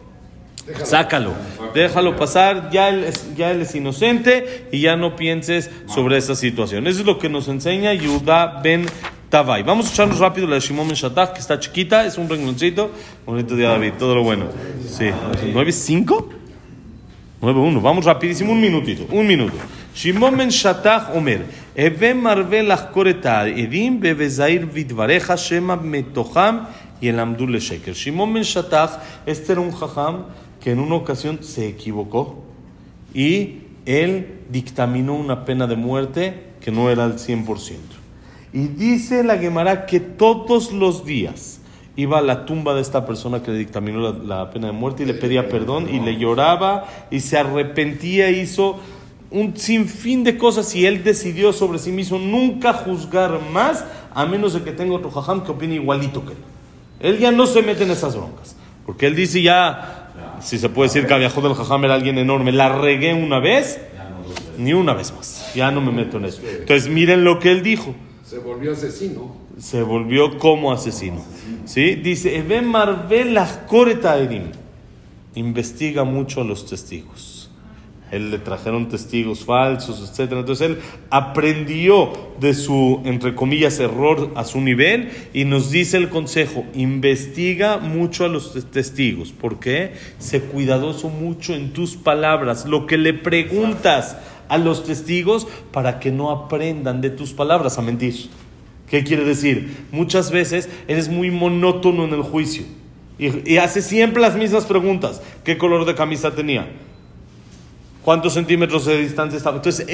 sácalo, 0.83 1.33
déjalo 1.75 2.15
pasar, 2.15 2.71
ya 2.71 2.89
él, 2.89 3.03
es, 3.03 3.35
ya 3.35 3.51
él 3.51 3.61
es 3.61 3.75
inocente 3.75 4.65
y 4.71 4.81
ya 4.81 4.95
no 4.95 5.15
pienses 5.15 5.69
sobre 5.85 6.17
esa 6.17 6.33
situación. 6.33 6.87
Eso 6.87 7.01
es 7.01 7.05
lo 7.05 7.19
que 7.19 7.29
nos 7.29 7.47
enseña 7.47 7.93
Yuda 7.93 8.61
Ben 8.63 8.87
Tavai. 9.29 9.61
Vamos 9.61 9.89
a 9.89 9.93
echarnos 9.93 10.17
rápido 10.17 10.47
la 10.47 10.55
de 10.55 10.61
Shimon 10.61 10.87
Ben 10.87 10.95
Shatach, 10.95 11.33
que 11.33 11.39
está 11.39 11.59
chiquita, 11.59 12.03
es 12.03 12.17
un 12.17 12.27
rengloncito. 12.27 12.89
Bonito 13.27 13.55
día, 13.55 13.69
David, 13.69 13.91
todo 13.99 14.15
lo 14.15 14.23
bueno. 14.23 14.45
Sí, 14.87 15.05
¿9-5? 15.53 16.25
9-1, 17.43 17.79
vamos 17.79 18.05
rapidísimo, 18.05 18.53
un 18.53 18.59
minutito, 18.59 19.05
un 19.11 19.27
minuto. 19.27 19.53
שמעון 19.94 20.38
בן 20.38 20.50
שטח 20.50 21.02
אומר, 21.14 21.38
הווה 21.78 22.14
מרבה 22.14 22.62
לחקור 22.62 23.10
את 23.10 23.26
העדים 23.26 24.00
ובזהיר 24.02 24.66
בדבריך 24.74 25.32
שמא 25.38 25.74
מתוכם 25.82 26.56
ילמדו 27.02 27.46
לשקר. 27.46 27.92
שמעון 27.92 28.34
בן 28.34 28.44
שטח, 28.44 28.96
este 29.26 29.52
era 29.52 29.60
un 29.60 29.72
jajam 29.72 30.24
que 30.60 30.70
en 30.70 30.78
una 30.78 30.94
ocasión 30.94 31.38
se 31.42 31.68
equivocó 31.68 32.44
y 33.14 33.60
él 33.86 34.26
dictaminó 34.50 35.14
una 35.14 35.44
pena 35.44 35.66
de 35.66 35.76
muerte 35.76 36.34
que 36.60 36.70
no 36.70 36.90
era 36.90 37.04
al 37.04 37.14
100%. 37.18 37.76
Y 38.52 38.66
dice 38.68 39.24
la 39.24 39.38
Gemara 39.38 39.86
que 39.86 40.00
todos 40.00 40.72
los 40.72 41.04
días 41.04 41.60
iba 41.96 42.18
a 42.18 42.22
la 42.22 42.44
tumba 42.46 42.74
de 42.74 42.80
esta 42.80 43.06
persona 43.06 43.42
que 43.42 43.50
le 43.50 43.58
dictaminó 43.58 44.00
la, 44.00 44.12
la 44.12 44.50
pena 44.50 44.68
de 44.68 44.72
muerte 44.72 45.02
y 45.02 45.06
le 45.06 45.14
pedía 45.14 45.48
perdón 45.48 45.88
y 45.92 46.00
le 46.00 46.16
lloraba 46.18 46.86
y 47.10 47.20
se 47.20 47.38
arrepentía, 47.38 48.30
hizo 48.30 48.80
un 49.31 49.57
sinfín 49.57 50.23
de 50.23 50.37
cosas 50.37 50.73
y 50.75 50.85
él 50.85 51.03
decidió 51.03 51.51
sobre 51.53 51.79
sí 51.79 51.91
mismo 51.91 52.17
nunca 52.19 52.73
juzgar 52.73 53.39
más 53.51 53.85
a 54.13 54.25
menos 54.25 54.53
de 54.53 54.63
que 54.63 54.71
tenga 54.71 54.95
otro 54.95 55.11
jajam 55.11 55.43
que 55.43 55.51
opine 55.51 55.75
igualito 55.75 56.23
que 56.25 56.33
él. 56.33 56.37
Él 56.99 57.19
ya 57.19 57.31
no 57.31 57.45
se 57.45 57.61
mete 57.61 57.83
en 57.83 57.91
esas 57.91 58.15
broncas, 58.15 58.55
porque 58.85 59.07
él 59.07 59.15
dice 59.15 59.41
ya, 59.41 60.37
si 60.41 60.57
se 60.57 60.69
puede 60.69 60.89
decir 60.89 61.07
que 61.07 61.17
viajó 61.17 61.41
del 61.41 61.53
jajam 61.53 61.83
era 61.83 61.95
alguien 61.95 62.17
enorme, 62.17 62.51
la 62.51 62.69
regué 62.69 63.13
una 63.13 63.39
vez, 63.39 63.79
ni 64.57 64.73
una 64.73 64.93
vez 64.93 65.13
más, 65.13 65.51
ya 65.53 65.71
no 65.71 65.81
me 65.81 65.91
meto 65.91 66.17
en 66.17 66.25
eso. 66.25 66.41
Entonces 66.47 66.89
miren 66.89 67.23
lo 67.23 67.39
que 67.39 67.51
él 67.51 67.63
dijo. 67.63 67.93
Se 68.23 68.39
volvió 68.39 68.71
asesino. 68.71 69.35
Se 69.59 69.81
volvió 69.83 70.37
como 70.37 70.71
asesino. 70.71 71.21
¿Sí? 71.65 71.95
Dice, 71.95 72.43
investiga 75.35 76.03
mucho 76.03 76.41
a 76.41 76.43
los 76.43 76.65
testigos 76.65 77.24
él 78.11 78.31
le 78.31 78.37
trajeron 78.37 78.87
testigos 78.87 79.45
falsos, 79.45 79.99
etc. 79.99 80.33
Entonces 80.33 80.69
él 80.69 80.79
aprendió 81.09 82.13
de 82.39 82.53
su, 82.53 83.01
entre 83.03 83.33
comillas, 83.33 83.79
error 83.79 84.31
a 84.35 84.45
su 84.45 84.61
nivel 84.61 85.11
y 85.33 85.45
nos 85.45 85.71
dice 85.71 85.97
el 85.97 86.09
consejo, 86.09 86.65
investiga 86.75 87.77
mucho 87.77 88.25
a 88.25 88.27
los 88.27 88.53
testigos. 88.71 89.31
¿Por 89.31 89.59
qué? 89.59 89.93
Sé 90.19 90.41
cuidadoso 90.41 91.09
mucho 91.09 91.55
en 91.55 91.73
tus 91.73 91.95
palabras, 91.95 92.65
lo 92.65 92.85
que 92.85 92.97
le 92.97 93.13
preguntas 93.13 94.17
a 94.49 94.57
los 94.59 94.83
testigos 94.83 95.47
para 95.71 95.99
que 95.99 96.11
no 96.11 96.29
aprendan 96.29 97.01
de 97.01 97.09
tus 97.09 97.33
palabras 97.33 97.79
a 97.79 97.81
mentir. 97.81 98.29
¿Qué 98.87 99.03
quiere 99.03 99.25
decir? 99.25 99.87
Muchas 99.91 100.29
veces 100.29 100.69
eres 100.87 101.09
muy 101.09 101.31
monótono 101.31 102.05
en 102.05 102.13
el 102.13 102.21
juicio 102.21 102.65
y, 103.17 103.53
y 103.53 103.57
hace 103.57 103.81
siempre 103.81 104.21
las 104.21 104.35
mismas 104.35 104.65
preguntas. 104.65 105.23
¿Qué 105.43 105.57
color 105.57 105.85
de 105.85 105.95
camisa 105.95 106.35
tenía? 106.35 106.67
Cuántos 108.05 108.33
centímetros 108.33 108.85
de 108.85 108.99
distancia 108.99 109.35
estaba. 109.35 109.57
Entonces, 109.57 109.87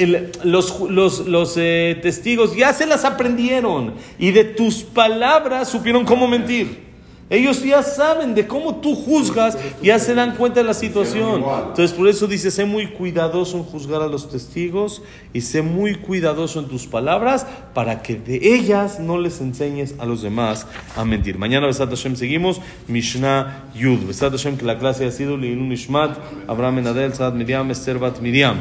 los, 0.44 1.54
eh, 1.56 1.98
testigos 2.02 2.54
ya 2.54 2.72
se 2.74 2.86
las 2.86 3.06
aprendieron 3.06 3.94
y 4.18 4.30
de 4.30 4.44
tus 4.44 4.82
palabras 4.82 5.70
supieron 5.70 6.04
cómo 6.04 6.28
mentir. 6.28 6.91
Ellos 7.32 7.64
ya 7.64 7.82
saben 7.82 8.34
de 8.34 8.46
cómo 8.46 8.76
tú 8.76 8.94
juzgas, 8.94 9.56
ya 9.82 9.98
se 9.98 10.14
dan 10.14 10.36
cuenta 10.36 10.60
de 10.60 10.66
la 10.66 10.74
situación. 10.74 11.42
Entonces, 11.68 11.92
por 11.92 12.06
eso 12.06 12.26
dice, 12.26 12.50
sé 12.50 12.66
muy 12.66 12.88
cuidadoso 12.88 13.56
en 13.56 13.64
juzgar 13.64 14.02
a 14.02 14.06
los 14.06 14.28
testigos 14.28 15.00
y 15.32 15.40
sé 15.40 15.62
muy 15.62 15.94
cuidadoso 15.94 16.60
en 16.60 16.66
tus 16.66 16.86
palabras 16.86 17.46
para 17.72 18.02
que 18.02 18.16
de 18.16 18.54
ellas 18.54 19.00
no 19.00 19.16
les 19.16 19.40
enseñes 19.40 19.94
a 19.98 20.04
los 20.04 20.20
demás 20.20 20.66
a 20.94 21.06
mentir. 21.06 21.38
Mañana, 21.38 21.66
Besat 21.66 21.88
Hashem, 21.88 22.16
seguimos 22.16 22.60
Mishnah 22.86 23.70
Yud. 23.74 24.06
Besat 24.06 24.32
Hashem, 24.32 24.58
que 24.58 24.66
la 24.66 24.78
clase 24.78 25.06
ha 25.06 25.10
sido 25.10 25.38
Leilun 25.38 25.72
Ishmat, 25.72 26.18
Abraham 26.46 26.80
Enadel, 26.80 27.14
Sad 27.14 27.32
Miriam, 27.32 27.70
Esther 27.70 27.98
Bat 27.98 28.20
Miriam. 28.20 28.58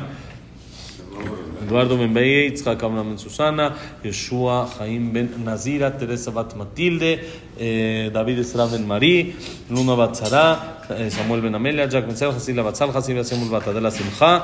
Eduardo 1.71 1.97
Ben 1.97 2.13
Beye, 2.13 2.47
Itzhak 2.47 2.81
Ben 2.81 3.17
Susana, 3.17 3.73
Yeshua 4.03 4.67
Jaim 4.77 5.13
Ben 5.13 5.29
Nazira, 5.45 5.97
Teresa 5.97 6.29
Bat 6.29 6.55
Matilde, 6.57 7.19
eh, 7.57 8.11
David 8.13 8.39
Esra 8.39 8.65
Ben 8.65 8.85
Marí, 8.85 9.33
Luna 9.69 9.95
Bat 9.95 10.15
Sara, 10.15 10.77
eh, 10.89 11.09
Samuel 11.09 11.41
Ben 11.41 11.55
Amelia, 11.55 11.87
Jack 11.87 12.07
Ben 12.07 12.17
Sel, 12.17 12.31
Hasila 12.31 12.61
Bat 12.61 12.75
Sal, 12.75 12.91
Hasila 12.91 13.23
Samuel 13.23 13.49
Bat 13.49 13.67
Adela 13.69 13.89
Simcha. 13.89 14.43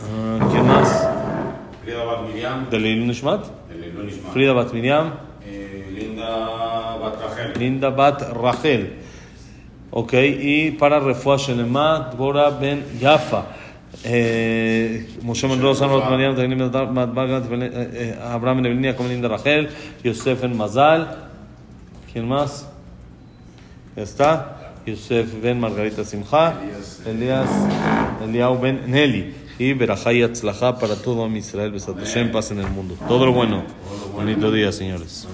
Uh, 0.00 0.50
¿Quién 0.50 0.66
más? 0.66 0.88
Frida 1.82 2.02
Bat 2.02 2.28
Miriam. 2.28 2.70
¿De 2.70 2.78
Leilun 2.78 3.10
Ishmat? 3.10 3.44
De 3.68 3.74
Leilun 3.76 4.08
Ishmat. 4.08 4.32
Frida 4.32 4.52
Bat 4.54 4.72
Miriam. 4.72 5.12
Eh, 5.46 5.90
Linda 5.92 6.96
Bat 6.96 7.20
Rachel. 7.20 7.52
Linda 7.58 7.90
Bat 7.90 8.22
Rachel. 8.32 8.92
Ok, 9.90 10.14
y 10.14 10.70
para 10.70 10.98
Refuah 10.98 11.36
Shelema, 11.36 12.10
Dbora 12.10 12.48
Ben 12.48 12.84
Yafa. 12.98 13.63
Mariam, 16.10 16.36
Abraham 18.22 18.56
Ben 18.58 18.66
Evelina, 18.66 18.94
como 18.96 19.08
linda 19.08 19.28
Rachel, 19.28 19.68
Yosef 20.02 20.42
Ben 20.42 20.56
Mazal. 20.56 21.30
¿Quién 22.12 22.28
más? 22.28 22.68
Está. 23.96 24.74
Ben 25.42 25.58
Margarita 25.58 26.04
Ben. 28.60 29.34
Y 29.58 29.72
Berajá 29.72 30.12
y 30.12 30.22
Atzlajá 30.22 30.78
para 30.78 30.96
todo 30.96 31.28
Israel, 31.36 31.70
Besat 31.70 31.96
Hashem, 31.96 32.32
paz 32.32 32.50
en 32.50 32.58
el 32.58 32.68
mundo. 32.68 32.96
Todo 33.06 33.26
lo 33.26 33.32
bueno. 33.32 33.62
Bonito 34.14 34.50
día, 34.50 34.72
señores. 34.72 35.28